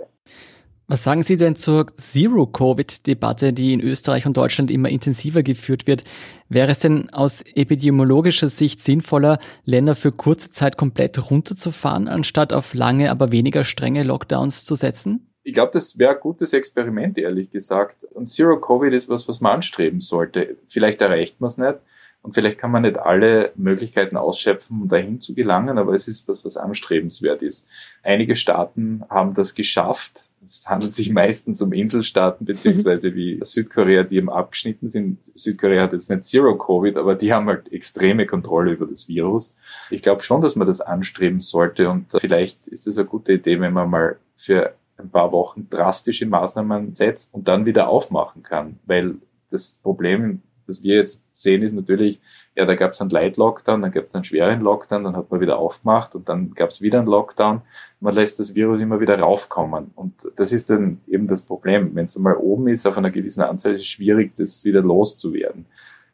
Was 0.88 1.02
sagen 1.02 1.24
Sie 1.24 1.36
denn 1.36 1.56
zur 1.56 1.88
Zero-Covid-Debatte, 1.96 3.52
die 3.52 3.72
in 3.72 3.80
Österreich 3.80 4.24
und 4.24 4.36
Deutschland 4.36 4.70
immer 4.70 4.88
intensiver 4.88 5.42
geführt 5.42 5.88
wird? 5.88 6.04
Wäre 6.48 6.70
es 6.70 6.78
denn 6.78 7.10
aus 7.10 7.42
epidemiologischer 7.42 8.48
Sicht 8.48 8.80
sinnvoller, 8.80 9.40
Länder 9.64 9.96
für 9.96 10.12
kurze 10.12 10.50
Zeit 10.50 10.76
komplett 10.76 11.28
runterzufahren, 11.28 12.06
anstatt 12.06 12.52
auf 12.52 12.72
lange, 12.72 13.10
aber 13.10 13.32
weniger 13.32 13.64
strenge 13.64 14.04
Lockdowns 14.04 14.64
zu 14.64 14.76
setzen? 14.76 15.32
Ich 15.46 15.52
glaube, 15.52 15.70
das 15.72 15.96
wäre 15.96 16.16
ein 16.16 16.20
gutes 16.20 16.52
Experiment, 16.52 17.16
ehrlich 17.18 17.52
gesagt. 17.52 18.02
Und 18.02 18.26
Zero-Covid 18.26 18.92
ist 18.92 19.08
was, 19.08 19.28
was 19.28 19.40
man 19.40 19.52
anstreben 19.52 20.00
sollte. 20.00 20.56
Vielleicht 20.66 21.00
erreicht 21.00 21.40
man 21.40 21.46
es 21.46 21.56
nicht. 21.56 21.76
Und 22.20 22.34
vielleicht 22.34 22.58
kann 22.58 22.72
man 22.72 22.82
nicht 22.82 22.98
alle 22.98 23.52
Möglichkeiten 23.54 24.16
ausschöpfen, 24.16 24.82
um 24.82 24.88
dahin 24.88 25.20
zu 25.20 25.36
gelangen, 25.36 25.78
aber 25.78 25.94
es 25.94 26.08
ist 26.08 26.26
was, 26.26 26.44
was 26.44 26.56
anstrebenswert 26.56 27.42
ist. 27.42 27.64
Einige 28.02 28.34
Staaten 28.34 29.04
haben 29.08 29.34
das 29.34 29.54
geschafft, 29.54 30.24
es 30.44 30.68
handelt 30.68 30.92
sich 30.92 31.12
meistens 31.12 31.62
um 31.62 31.72
Inselstaaten 31.72 32.44
beziehungsweise 32.44 33.14
wie 33.14 33.38
Südkorea, 33.44 34.02
die 34.02 34.16
eben 34.16 34.30
abgeschnitten 34.30 34.88
sind. 34.88 35.22
Südkorea 35.22 35.84
hat 35.84 35.92
jetzt 35.92 36.10
nicht 36.10 36.24
Zero 36.24 36.58
Covid, 36.58 36.96
aber 36.96 37.14
die 37.14 37.32
haben 37.32 37.46
halt 37.46 37.72
extreme 37.72 38.26
Kontrolle 38.26 38.72
über 38.72 38.86
das 38.86 39.06
Virus. 39.06 39.54
Ich 39.90 40.02
glaube 40.02 40.24
schon, 40.24 40.40
dass 40.40 40.56
man 40.56 40.66
das 40.66 40.80
anstreben 40.80 41.38
sollte 41.38 41.88
und 41.88 42.06
vielleicht 42.18 42.66
ist 42.66 42.88
es 42.88 42.98
eine 42.98 43.06
gute 43.06 43.34
Idee, 43.34 43.60
wenn 43.60 43.72
man 43.72 43.88
mal 43.88 44.16
für 44.36 44.74
ein 44.98 45.10
paar 45.10 45.32
Wochen 45.32 45.68
drastische 45.68 46.26
Maßnahmen 46.26 46.94
setzt 46.94 47.32
und 47.34 47.48
dann 47.48 47.66
wieder 47.66 47.88
aufmachen 47.88 48.42
kann, 48.42 48.78
weil 48.86 49.16
das 49.50 49.78
Problem 49.82 50.42
das 50.66 50.82
wir 50.82 50.96
jetzt 50.96 51.22
sehen, 51.32 51.62
ist 51.62 51.74
natürlich, 51.74 52.20
ja, 52.54 52.64
da 52.64 52.74
gab 52.74 52.92
es 52.92 53.00
einen 53.00 53.10
Light-Lockdown, 53.10 53.82
dann 53.82 53.92
gab 53.92 54.06
es 54.06 54.14
einen 54.14 54.24
schweren 54.24 54.60
Lockdown, 54.60 55.04
dann 55.04 55.16
hat 55.16 55.30
man 55.30 55.40
wieder 55.40 55.58
aufgemacht 55.58 56.14
und 56.14 56.28
dann 56.28 56.54
gab 56.54 56.70
es 56.70 56.82
wieder 56.82 56.98
einen 56.98 57.08
Lockdown. 57.08 57.62
Man 58.00 58.14
lässt 58.14 58.38
das 58.38 58.54
Virus 58.54 58.80
immer 58.80 59.00
wieder 59.00 59.18
raufkommen. 59.18 59.92
Und 59.94 60.30
das 60.36 60.52
ist 60.52 60.70
dann 60.70 61.00
eben 61.06 61.28
das 61.28 61.42
Problem. 61.42 61.94
Wenn 61.94 62.06
es 62.06 62.16
einmal 62.16 62.36
oben 62.36 62.68
ist, 62.68 62.86
auf 62.86 62.98
einer 62.98 63.10
gewissen 63.10 63.42
Anzahl, 63.42 63.72
ist 63.72 63.82
es 63.82 63.86
schwierig, 63.86 64.32
das 64.36 64.64
wieder 64.64 64.82
loszuwerden. 64.82 65.66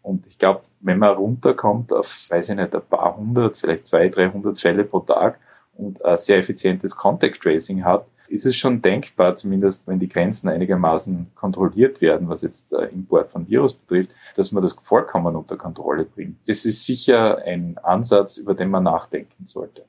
Und 0.02 0.26
ich 0.26 0.38
glaube, 0.38 0.62
wenn 0.80 0.98
man 0.98 1.14
runterkommt 1.14 1.92
auf, 1.92 2.28
weiß 2.28 2.50
ich 2.50 2.56
nicht, 2.56 2.74
ein 2.74 2.82
paar 2.82 3.16
hundert, 3.16 3.56
vielleicht 3.56 3.86
zwei, 3.86 4.08
dreihundert 4.08 4.60
Fälle 4.60 4.84
pro 4.84 5.00
Tag 5.00 5.38
und 5.74 6.04
ein 6.04 6.18
sehr 6.18 6.38
effizientes 6.38 6.96
Contact 6.96 7.40
Tracing 7.40 7.84
hat, 7.84 8.06
ist 8.32 8.46
es 8.46 8.56
schon 8.56 8.80
denkbar, 8.80 9.36
zumindest 9.36 9.86
wenn 9.86 9.98
die 9.98 10.08
Grenzen 10.08 10.48
einigermaßen 10.48 11.26
kontrolliert 11.34 12.00
werden, 12.00 12.28
was 12.28 12.42
jetzt 12.42 12.72
äh, 12.72 12.86
Import 12.86 13.30
von 13.30 13.46
Virus 13.46 13.74
betrifft, 13.74 14.10
dass 14.36 14.52
man 14.52 14.62
das 14.62 14.74
vollkommen 14.82 15.36
unter 15.36 15.56
Kontrolle 15.56 16.04
bringt. 16.04 16.36
Das 16.46 16.64
ist 16.64 16.86
sicher 16.86 17.42
ein 17.44 17.76
Ansatz, 17.82 18.38
über 18.38 18.54
den 18.54 18.70
man 18.70 18.84
nachdenken 18.84 19.44
sollte. 19.44 19.84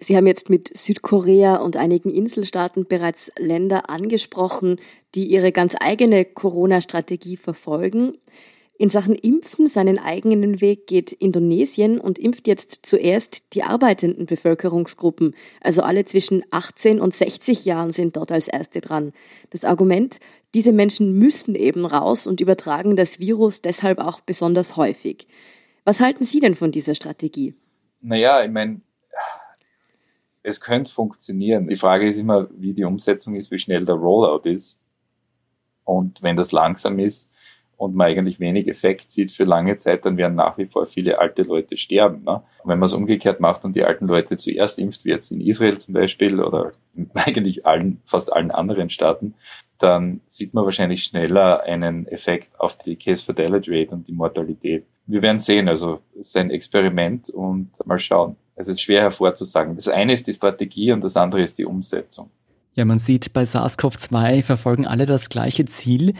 Sie 0.00 0.16
haben 0.16 0.26
jetzt 0.26 0.48
mit 0.48 0.76
Südkorea 0.76 1.56
und 1.56 1.76
einigen 1.76 2.10
Inselstaaten 2.10 2.86
bereits 2.86 3.30
Länder 3.38 3.90
angesprochen, 3.90 4.80
die 5.14 5.26
ihre 5.26 5.52
ganz 5.52 5.74
eigene 5.78 6.24
Corona-Strategie 6.24 7.36
verfolgen. 7.36 8.16
In 8.80 8.90
Sachen 8.90 9.16
Impfen 9.16 9.66
seinen 9.66 9.98
eigenen 9.98 10.60
Weg 10.60 10.86
geht 10.86 11.10
Indonesien 11.10 12.00
und 12.00 12.16
impft 12.16 12.46
jetzt 12.46 12.86
zuerst 12.86 13.52
die 13.54 13.64
arbeitenden 13.64 14.26
Bevölkerungsgruppen. 14.26 15.34
Also 15.60 15.82
alle 15.82 16.04
zwischen 16.04 16.44
18 16.52 17.00
und 17.00 17.12
60 17.12 17.64
Jahren 17.64 17.90
sind 17.90 18.16
dort 18.16 18.30
als 18.30 18.46
Erste 18.46 18.80
dran. 18.80 19.12
Das 19.50 19.64
Argument, 19.64 20.20
diese 20.54 20.70
Menschen 20.70 21.18
müssen 21.18 21.56
eben 21.56 21.84
raus 21.84 22.28
und 22.28 22.40
übertragen 22.40 22.94
das 22.94 23.18
Virus 23.18 23.62
deshalb 23.62 23.98
auch 23.98 24.20
besonders 24.20 24.76
häufig. 24.76 25.26
Was 25.82 26.00
halten 26.00 26.22
Sie 26.22 26.38
denn 26.38 26.54
von 26.54 26.70
dieser 26.70 26.94
Strategie? 26.94 27.54
Naja, 28.00 28.44
ich 28.44 28.50
meine, 28.50 28.80
es 30.44 30.60
könnte 30.60 30.92
funktionieren. 30.92 31.66
Die 31.66 31.74
Frage 31.74 32.06
ist 32.06 32.18
immer, 32.18 32.48
wie 32.52 32.74
die 32.74 32.84
Umsetzung 32.84 33.34
ist, 33.34 33.50
wie 33.50 33.58
schnell 33.58 33.84
der 33.84 33.96
Rollout 33.96 34.48
ist. 34.48 34.78
Und 35.82 36.22
wenn 36.22 36.36
das 36.36 36.52
langsam 36.52 37.00
ist, 37.00 37.32
und 37.78 37.94
man 37.94 38.08
eigentlich 38.08 38.40
wenig 38.40 38.66
Effekt 38.66 39.10
sieht 39.10 39.32
für 39.32 39.44
lange 39.44 39.76
Zeit, 39.76 40.04
dann 40.04 40.16
werden 40.16 40.34
nach 40.34 40.58
wie 40.58 40.66
vor 40.66 40.86
viele 40.86 41.20
alte 41.20 41.42
Leute 41.42 41.78
sterben. 41.78 42.24
Ne? 42.24 42.42
Wenn 42.64 42.78
man 42.78 42.86
es 42.86 42.92
umgekehrt 42.92 43.38
macht 43.40 43.64
und 43.64 43.76
die 43.76 43.84
alten 43.84 44.08
Leute 44.08 44.36
zuerst 44.36 44.80
impft, 44.80 45.04
wie 45.04 45.10
jetzt 45.10 45.30
in 45.30 45.40
Israel 45.40 45.78
zum 45.78 45.94
Beispiel 45.94 46.40
oder 46.40 46.72
eigentlich 47.14 47.64
allen, 47.64 48.02
fast 48.04 48.32
allen 48.32 48.50
anderen 48.50 48.90
Staaten, 48.90 49.34
dann 49.78 50.20
sieht 50.26 50.54
man 50.54 50.64
wahrscheinlich 50.64 51.04
schneller 51.04 51.62
einen 51.62 52.08
Effekt 52.08 52.48
auf 52.58 52.76
die 52.76 52.96
Case 52.96 53.24
Fatality 53.24 53.70
Rate 53.70 53.92
und 53.92 54.08
die 54.08 54.12
Mortalität. 54.12 54.84
Wir 55.06 55.22
werden 55.22 55.38
sehen, 55.38 55.68
also 55.68 56.00
es 56.14 56.28
ist 56.28 56.36
ein 56.36 56.50
Experiment 56.50 57.30
und 57.30 57.70
mal 57.86 58.00
schauen. 58.00 58.34
Es 58.56 58.66
ist 58.66 58.82
schwer 58.82 59.02
hervorzusagen. 59.02 59.76
Das 59.76 59.86
eine 59.86 60.12
ist 60.12 60.26
die 60.26 60.32
Strategie 60.32 60.90
und 60.90 61.04
das 61.04 61.16
andere 61.16 61.42
ist 61.42 61.58
die 61.58 61.64
Umsetzung. 61.64 62.28
Ja, 62.74 62.84
man 62.84 62.98
sieht, 62.98 63.32
bei 63.32 63.44
SARS-CoV-2 63.44 64.42
verfolgen 64.42 64.86
alle 64.86 65.06
das 65.06 65.30
gleiche 65.30 65.64
Ziel. 65.64 66.14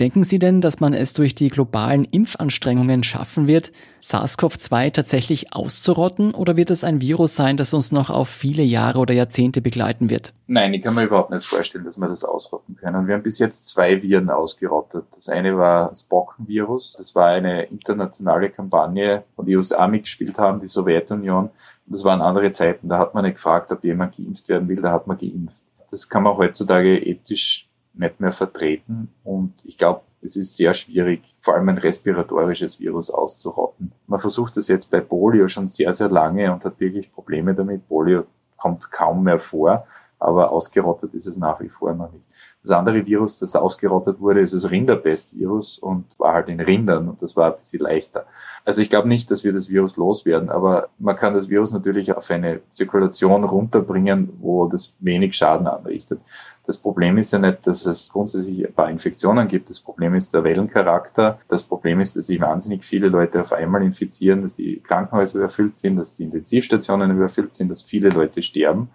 Denken 0.00 0.24
Sie 0.24 0.40
denn, 0.40 0.60
dass 0.60 0.80
man 0.80 0.92
es 0.92 1.14
durch 1.14 1.36
die 1.36 1.50
globalen 1.50 2.02
Impfanstrengungen 2.02 3.04
schaffen 3.04 3.46
wird, 3.46 3.70
SARS-CoV-2 4.02 4.92
tatsächlich 4.92 5.54
auszurotten 5.54 6.34
oder 6.34 6.56
wird 6.56 6.72
es 6.72 6.82
ein 6.82 7.00
Virus 7.00 7.36
sein, 7.36 7.56
das 7.56 7.72
uns 7.72 7.92
noch 7.92 8.10
auf 8.10 8.28
viele 8.28 8.64
Jahre 8.64 8.98
oder 8.98 9.14
Jahrzehnte 9.14 9.60
begleiten 9.60 10.10
wird? 10.10 10.34
Nein, 10.48 10.74
ich 10.74 10.82
kann 10.82 10.96
mir 10.96 11.04
überhaupt 11.04 11.30
nicht 11.30 11.46
vorstellen, 11.46 11.84
dass 11.84 11.96
wir 11.96 12.08
das 12.08 12.24
ausrotten 12.24 12.74
können. 12.74 13.06
Wir 13.06 13.14
haben 13.14 13.22
bis 13.22 13.38
jetzt 13.38 13.68
zwei 13.68 14.02
Viren 14.02 14.30
ausgerottet. 14.30 15.04
Das 15.14 15.28
eine 15.28 15.56
war 15.56 15.90
das 15.90 16.02
Bockenvirus. 16.02 16.96
Das 16.98 17.14
war 17.14 17.28
eine 17.28 17.62
internationale 17.66 18.50
Kampagne, 18.50 19.22
wo 19.36 19.44
die 19.44 19.56
USA 19.56 19.86
mitgespielt 19.86 20.36
haben, 20.38 20.58
die 20.58 20.66
Sowjetunion. 20.66 21.50
Das 21.86 22.02
waren 22.02 22.20
andere 22.20 22.50
Zeiten. 22.50 22.88
Da 22.88 22.98
hat 22.98 23.14
man 23.14 23.24
nicht 23.24 23.36
gefragt, 23.36 23.70
ob 23.70 23.84
jemand 23.84 24.16
geimpft 24.16 24.48
werden 24.48 24.66
will, 24.66 24.82
da 24.82 24.90
hat 24.90 25.06
man 25.06 25.18
geimpft. 25.18 25.54
Das 25.92 26.08
kann 26.08 26.24
man 26.24 26.36
heutzutage 26.36 26.98
ethisch 26.98 27.68
nicht 27.94 28.20
mehr 28.20 28.32
vertreten. 28.32 29.08
Und 29.22 29.54
ich 29.64 29.78
glaube, 29.78 30.02
es 30.22 30.36
ist 30.36 30.56
sehr 30.56 30.74
schwierig, 30.74 31.22
vor 31.40 31.54
allem 31.54 31.68
ein 31.68 31.78
respiratorisches 31.78 32.80
Virus 32.80 33.10
auszurotten. 33.10 33.92
Man 34.06 34.20
versucht 34.20 34.56
das 34.56 34.68
jetzt 34.68 34.90
bei 34.90 35.00
Polio 35.00 35.48
schon 35.48 35.68
sehr, 35.68 35.92
sehr 35.92 36.08
lange 36.08 36.52
und 36.52 36.64
hat 36.64 36.80
wirklich 36.80 37.12
Probleme 37.12 37.54
damit. 37.54 37.86
Polio 37.88 38.24
kommt 38.56 38.90
kaum 38.90 39.24
mehr 39.24 39.38
vor, 39.38 39.86
aber 40.18 40.50
ausgerottet 40.50 41.12
ist 41.14 41.26
es 41.26 41.36
nach 41.36 41.60
wie 41.60 41.68
vor 41.68 41.92
noch 41.94 42.10
nicht. 42.10 42.24
Das 42.64 42.72
andere 42.72 43.04
Virus, 43.04 43.38
das 43.38 43.56
ausgerottet 43.56 44.20
wurde, 44.20 44.40
ist 44.40 44.54
das 44.54 44.70
Rinderpestvirus 44.70 45.78
und 45.78 46.18
war 46.18 46.32
halt 46.32 46.48
in 46.48 46.60
Rindern 46.60 47.10
und 47.10 47.20
das 47.20 47.36
war 47.36 47.52
ein 47.52 47.58
bisschen 47.58 47.82
leichter. 47.82 48.24
Also 48.64 48.80
ich 48.80 48.88
glaube 48.88 49.06
nicht, 49.06 49.30
dass 49.30 49.44
wir 49.44 49.52
das 49.52 49.68
Virus 49.68 49.98
loswerden, 49.98 50.48
aber 50.48 50.88
man 50.98 51.14
kann 51.14 51.34
das 51.34 51.50
Virus 51.50 51.72
natürlich 51.72 52.10
auf 52.16 52.30
eine 52.30 52.60
Zirkulation 52.70 53.44
runterbringen, 53.44 54.30
wo 54.40 54.66
das 54.66 54.94
wenig 55.00 55.36
Schaden 55.36 55.66
anrichtet. 55.66 56.20
Das 56.66 56.78
Problem 56.78 57.18
ist 57.18 57.32
ja 57.32 57.38
nicht, 57.38 57.66
dass 57.66 57.84
es 57.84 58.10
grundsätzlich 58.10 58.66
ein 58.66 58.72
paar 58.72 58.88
Infektionen 58.88 59.46
gibt. 59.48 59.68
Das 59.68 59.80
Problem 59.80 60.14
ist 60.14 60.32
der 60.32 60.44
Wellencharakter. 60.44 61.38
Das 61.48 61.62
Problem 61.62 62.00
ist, 62.00 62.16
dass 62.16 62.28
sich 62.28 62.40
wahnsinnig 62.40 62.86
viele 62.86 63.08
Leute 63.08 63.42
auf 63.42 63.52
einmal 63.52 63.82
infizieren, 63.82 64.40
dass 64.40 64.56
die 64.56 64.80
Krankenhäuser 64.80 65.40
überfüllt 65.40 65.76
sind, 65.76 65.96
dass 65.96 66.14
die 66.14 66.22
Intensivstationen 66.22 67.10
überfüllt 67.10 67.54
sind, 67.54 67.68
dass 67.68 67.82
viele 67.82 68.08
Leute 68.08 68.42
sterben. 68.42 68.88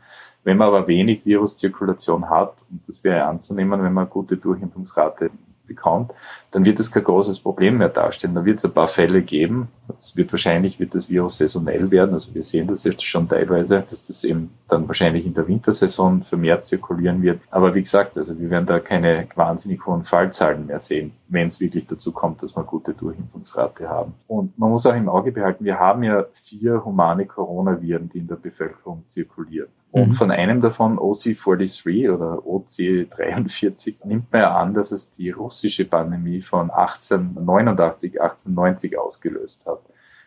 Wenn 0.43 0.57
man 0.57 0.67
aber 0.69 0.87
wenig 0.87 1.25
Viruszirkulation 1.25 2.29
hat, 2.29 2.53
und 2.71 2.81
das 2.87 3.03
wäre 3.03 3.25
anzunehmen, 3.25 3.83
wenn 3.83 3.93
man 3.93 4.05
eine 4.05 4.11
gute 4.11 4.37
Durchimpfungsrate 4.37 5.31
bekommt, 5.69 6.11
dann 6.51 6.65
wird 6.65 6.79
es 6.79 6.91
kein 6.91 7.03
großes 7.05 7.39
Problem 7.39 7.77
mehr 7.77 7.89
darstellen. 7.89 8.35
Da 8.35 8.43
wird 8.43 8.57
es 8.57 8.65
ein 8.65 8.73
paar 8.73 8.89
Fälle 8.89 9.21
geben. 9.21 9.69
Es 9.97 10.17
wird 10.17 10.31
wahrscheinlich 10.33 10.79
wird 10.79 10.95
das 10.95 11.09
Virus 11.09 11.37
saisonell 11.37 11.89
werden. 11.91 12.13
Also 12.13 12.33
wir 12.33 12.43
sehen 12.43 12.67
das 12.67 12.83
jetzt 12.83 13.05
schon 13.05 13.29
teilweise, 13.29 13.85
dass 13.87 14.07
das 14.07 14.23
eben 14.25 14.51
dann 14.67 14.87
wahrscheinlich 14.87 15.25
in 15.25 15.33
der 15.33 15.47
Wintersaison 15.47 16.23
vermehrt 16.23 16.65
zirkulieren 16.65 17.21
wird. 17.21 17.39
Aber 17.51 17.73
wie 17.75 17.83
gesagt, 17.83 18.17
also 18.17 18.37
wir 18.37 18.49
werden 18.49 18.65
da 18.65 18.79
keine 18.79 19.27
wahnsinnig 19.35 19.85
hohen 19.85 20.03
Fallzahlen 20.03 20.65
mehr 20.65 20.79
sehen, 20.79 21.13
wenn 21.29 21.47
es 21.47 21.59
wirklich 21.59 21.85
dazu 21.85 22.11
kommt, 22.11 22.41
dass 22.41 22.55
wir 22.57 22.63
gute 22.63 22.93
Durchimpfungsrate 22.93 23.87
haben. 23.87 24.15
Und 24.27 24.57
man 24.57 24.71
muss 24.71 24.85
auch 24.85 24.95
im 24.95 25.07
Auge 25.07 25.31
behalten, 25.31 25.63
wir 25.63 25.79
haben 25.79 26.03
ja 26.03 26.25
vier 26.33 26.83
humane 26.83 27.25
Coronaviren, 27.25 28.09
die 28.09 28.17
in 28.17 28.27
der 28.27 28.35
Bevölkerung 28.35 29.03
zirkulieren. 29.07 29.69
Und 29.91 30.09
mhm. 30.09 30.13
von 30.13 30.31
einem 30.31 30.61
davon, 30.61 30.97
OC43 30.97 32.11
oder 32.13 32.39
OC43, 32.39 33.95
nimmt 34.05 34.31
man 34.31 34.41
ja 34.41 34.55
an, 34.55 34.73
dass 34.73 34.91
es 34.91 35.09
die 35.11 35.29
russische 35.29 35.85
Pandemie 35.85 36.41
von 36.41 36.71
1889, 36.71 38.21
1890 38.21 38.97
ausgelöst 38.97 39.65
hat. 39.65 39.81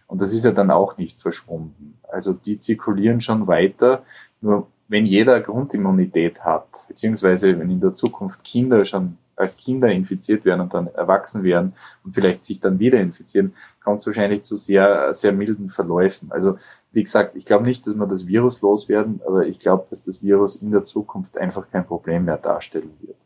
Und 0.07 0.21
das 0.21 0.33
ist 0.33 0.45
ja 0.45 0.53
dann 0.53 0.71
auch 0.71 0.99
nicht 0.99 1.21
verschwunden. 1.21 1.99
Also 2.09 2.33
die 2.33 2.59
zirkulieren 2.59 3.21
schon 3.21 3.47
weiter. 3.47 4.03
Nur 4.41 4.69
wenn 4.89 5.07
jeder 5.07 5.41
Grundimmunität 5.41 6.41
hat, 6.45 6.69
beziehungsweise 6.87 7.59
wenn 7.59 7.71
in 7.71 7.81
der 7.81 7.95
Zukunft 7.95 8.45
Kinder 8.45 8.85
schon 8.85 9.17
als 9.37 9.57
Kinder 9.57 9.89
infiziert 9.89 10.45
werden 10.45 10.61
und 10.61 10.75
dann 10.75 10.89
erwachsen 10.89 11.43
werden 11.43 11.73
und 12.05 12.15
vielleicht 12.15 12.45
sich 12.45 12.61
dann 12.61 12.79
wieder 12.79 13.01
infizieren, 13.01 13.55
kommt 13.83 14.01
es 14.01 14.07
wahrscheinlich 14.07 14.43
zu 14.43 14.57
sehr, 14.57 15.15
sehr 15.15 15.33
milden 15.33 15.69
Verläufen. 15.69 16.31
Also 16.31 16.59
wie 16.93 17.03
gesagt, 17.03 17.37
ich 17.37 17.45
glaube 17.45 17.65
nicht, 17.65 17.87
dass 17.87 17.95
wir 17.95 18.07
das 18.07 18.27
Virus 18.27 18.61
loswerden, 18.63 19.21
aber 19.27 19.47
ich 19.47 19.59
glaube, 19.59 19.87
dass 19.91 20.05
das 20.05 20.23
Virus 20.23 20.57
in 20.57 20.71
der 20.71 20.85
Zukunft 20.85 21.39
einfach 21.39 21.71
kein 21.71 21.87
Problem 21.87 22.27
mehr 22.27 22.37
darstellen 22.37 22.91
wird. 23.01 23.17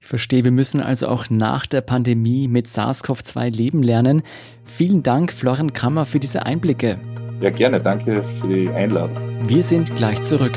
Ich 0.00 0.08
verstehe, 0.08 0.44
wir 0.44 0.52
müssen 0.52 0.80
also 0.80 1.08
auch 1.08 1.30
nach 1.30 1.66
der 1.66 1.80
Pandemie 1.80 2.48
mit 2.48 2.66
SARS-CoV-2 2.66 3.56
leben 3.56 3.82
lernen. 3.82 4.22
Vielen 4.64 5.02
Dank, 5.02 5.32
Florian 5.32 5.72
Krammer, 5.72 6.04
für 6.04 6.20
diese 6.20 6.44
Einblicke. 6.44 6.98
Ja, 7.40 7.50
gerne. 7.50 7.80
Danke 7.80 8.22
für 8.24 8.48
die 8.48 8.68
Einladung. 8.68 9.16
Wir 9.48 9.62
sind 9.62 9.94
gleich 9.96 10.22
zurück. 10.22 10.56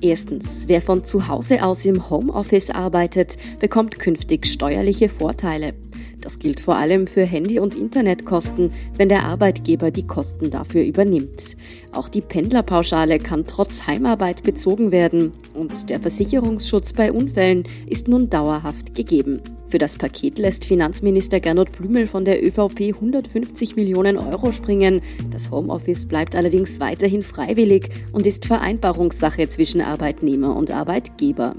Erstens, 0.00 0.68
wer 0.68 0.80
von 0.80 1.04
zu 1.04 1.26
Hause 1.28 1.64
aus 1.64 1.84
im 1.84 2.08
Homeoffice 2.08 2.70
arbeitet, 2.70 3.36
bekommt 3.58 3.98
künftig 3.98 4.46
steuerliche 4.46 5.08
Vorteile. 5.08 5.74
Das 6.20 6.38
gilt 6.38 6.60
vor 6.60 6.76
allem 6.76 7.06
für 7.06 7.24
Handy- 7.24 7.58
und 7.58 7.76
Internetkosten, 7.76 8.72
wenn 8.96 9.08
der 9.08 9.24
Arbeitgeber 9.24 9.90
die 9.90 10.06
Kosten 10.06 10.50
dafür 10.50 10.82
übernimmt. 10.82 11.56
Auch 11.92 12.08
die 12.08 12.20
Pendlerpauschale 12.20 13.18
kann 13.18 13.46
trotz 13.46 13.86
Heimarbeit 13.86 14.42
bezogen 14.42 14.90
werden 14.92 15.32
und 15.54 15.90
der 15.90 16.00
Versicherungsschutz 16.00 16.92
bei 16.92 17.12
Unfällen 17.12 17.64
ist 17.86 18.08
nun 18.08 18.30
dauerhaft 18.30 18.94
gegeben. 18.94 19.40
Für 19.68 19.78
das 19.78 19.98
Paket 19.98 20.38
lässt 20.38 20.64
Finanzminister 20.64 21.40
Gernot 21.40 21.72
Blümel 21.72 22.06
von 22.06 22.24
der 22.24 22.42
ÖVP 22.42 22.94
150 22.94 23.76
Millionen 23.76 24.16
Euro 24.16 24.50
springen. 24.50 25.02
Das 25.30 25.50
Homeoffice 25.50 26.06
bleibt 26.06 26.34
allerdings 26.34 26.80
weiterhin 26.80 27.22
freiwillig 27.22 27.90
und 28.12 28.26
ist 28.26 28.46
Vereinbarungssache 28.46 29.46
zwischen 29.48 29.82
Arbeitnehmer 29.82 30.56
und 30.56 30.70
Arbeitgeber. 30.70 31.54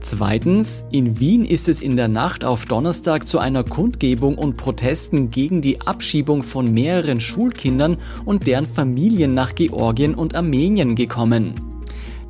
Zweitens, 0.00 0.84
in 0.90 1.20
Wien 1.20 1.44
ist 1.44 1.68
es 1.68 1.80
in 1.80 1.96
der 1.96 2.08
Nacht 2.08 2.44
auf 2.44 2.66
Donnerstag 2.66 3.28
zu 3.28 3.38
einer 3.38 3.62
Kundgebung 3.62 4.36
und 4.36 4.56
Protesten 4.56 5.30
gegen 5.30 5.60
die 5.60 5.80
Abschiebung 5.82 6.42
von 6.42 6.72
mehreren 6.72 7.20
Schulkindern 7.20 7.98
und 8.24 8.48
deren 8.48 8.66
Familien 8.66 9.34
nach 9.34 9.54
Georgien 9.54 10.14
und 10.16 10.34
Armenien 10.34 10.96
gekommen. 10.96 11.69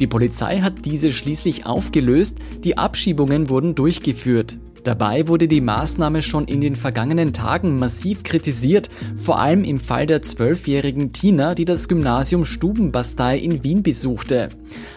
Die 0.01 0.07
Polizei 0.07 0.61
hat 0.61 0.87
diese 0.87 1.13
schließlich 1.13 1.67
aufgelöst, 1.67 2.39
die 2.65 2.79
Abschiebungen 2.79 3.51
wurden 3.51 3.75
durchgeführt. 3.75 4.59
Dabei 4.83 5.29
wurde 5.29 5.47
die 5.47 5.61
Maßnahme 5.61 6.23
schon 6.23 6.47
in 6.47 6.63
den 6.63 6.75
vergangenen 6.75 7.35
Tagen 7.35 7.79
massiv 7.79 8.23
kritisiert, 8.23 8.89
vor 9.15 9.39
allem 9.39 9.63
im 9.63 9.79
Fall 9.79 10.07
der 10.07 10.23
zwölfjährigen 10.23 11.13
Tina, 11.13 11.55
die 11.55 11.67
das 11.67 11.87
Gymnasium 11.87 12.47
Stubenbastei 12.47 13.37
in 13.37 13.63
Wien 13.63 13.83
besuchte. 13.83 14.49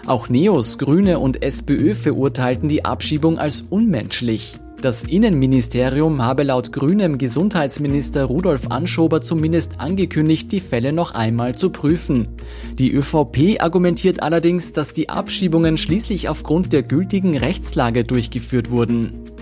Auch 0.05 0.29
Neos, 0.29 0.77
Grüne 0.77 1.19
und 1.19 1.43
SPÖ 1.43 1.95
verurteilten 1.95 2.69
die 2.69 2.85
Abschiebung 2.85 3.37
als 3.37 3.65
unmenschlich. 3.69 4.57
Das 4.83 5.05
Innenministerium 5.05 6.21
habe 6.21 6.43
laut 6.43 6.73
grünem 6.73 7.17
Gesundheitsminister 7.17 8.25
Rudolf 8.25 8.69
Anschober 8.69 9.21
zumindest 9.21 9.79
angekündigt, 9.79 10.51
die 10.51 10.59
Fälle 10.59 10.91
noch 10.91 11.11
einmal 11.11 11.55
zu 11.55 11.69
prüfen. 11.69 12.27
Die 12.77 12.91
ÖVP 12.91 13.61
argumentiert 13.61 14.21
allerdings, 14.21 14.73
dass 14.73 14.91
die 14.91 15.07
Abschiebungen 15.07 15.77
schließlich 15.77 16.27
aufgrund 16.27 16.73
der 16.73 16.83
gültigen 16.83 17.37
Rechtslage 17.37 18.03
durchgeführt 18.03 18.71
wurden. 18.71 19.32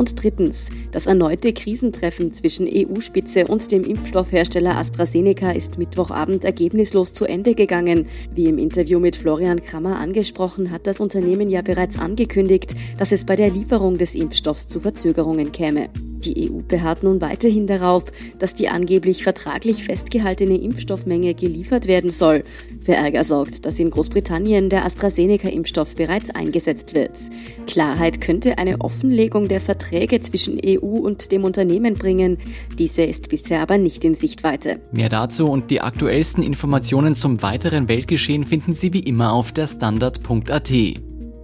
Und 0.00 0.24
drittens, 0.24 0.70
das 0.92 1.06
erneute 1.06 1.52
Krisentreffen 1.52 2.32
zwischen 2.32 2.66
EU-Spitze 2.66 3.46
und 3.46 3.70
dem 3.70 3.84
Impfstoffhersteller 3.84 4.78
AstraZeneca 4.78 5.50
ist 5.50 5.76
Mittwochabend 5.76 6.42
ergebnislos 6.42 7.12
zu 7.12 7.26
Ende 7.26 7.54
gegangen. 7.54 8.06
Wie 8.34 8.46
im 8.46 8.56
Interview 8.56 8.98
mit 8.98 9.14
Florian 9.14 9.62
Krammer 9.62 9.98
angesprochen, 9.98 10.70
hat 10.70 10.86
das 10.86 11.00
Unternehmen 11.00 11.50
ja 11.50 11.60
bereits 11.60 11.98
angekündigt, 11.98 12.74
dass 12.96 13.12
es 13.12 13.26
bei 13.26 13.36
der 13.36 13.50
Lieferung 13.50 13.98
des 13.98 14.14
Impfstoffs 14.14 14.68
zu 14.68 14.80
Verzögerungen 14.80 15.52
käme. 15.52 15.90
Die 16.24 16.50
EU 16.50 16.60
beharrt 16.66 17.02
nun 17.02 17.20
weiterhin 17.20 17.66
darauf, 17.66 18.04
dass 18.38 18.54
die 18.54 18.68
angeblich 18.68 19.22
vertraglich 19.22 19.84
festgehaltene 19.84 20.56
Impfstoffmenge 20.56 21.34
geliefert 21.34 21.86
werden 21.86 22.10
soll. 22.10 22.44
Für 22.82 22.94
Ärger 22.94 23.24
sorgt, 23.24 23.64
dass 23.64 23.78
in 23.78 23.90
Großbritannien 23.90 24.68
der 24.68 24.84
AstraZeneca-Impfstoff 24.84 25.94
bereits 25.94 26.30
eingesetzt 26.30 26.94
wird. 26.94 27.18
Klarheit 27.66 28.20
könnte 28.20 28.58
eine 28.58 28.80
Offenlegung 28.80 29.48
der 29.48 29.60
Verträge 29.60 30.20
zwischen 30.20 30.60
EU 30.64 30.98
und 30.98 31.32
dem 31.32 31.44
Unternehmen 31.44 31.94
bringen. 31.94 32.38
Diese 32.78 33.02
ist 33.02 33.28
bisher 33.28 33.60
aber 33.60 33.78
nicht 33.78 34.04
in 34.04 34.14
Sichtweite. 34.14 34.80
Mehr 34.92 35.08
dazu 35.08 35.48
und 35.48 35.70
die 35.70 35.80
aktuellsten 35.80 36.42
Informationen 36.42 37.14
zum 37.14 37.42
weiteren 37.42 37.88
Weltgeschehen 37.88 38.44
finden 38.44 38.74
Sie 38.74 38.92
wie 38.92 39.00
immer 39.00 39.32
auf 39.32 39.52
der 39.52 39.66
Standard.at. 39.66 40.72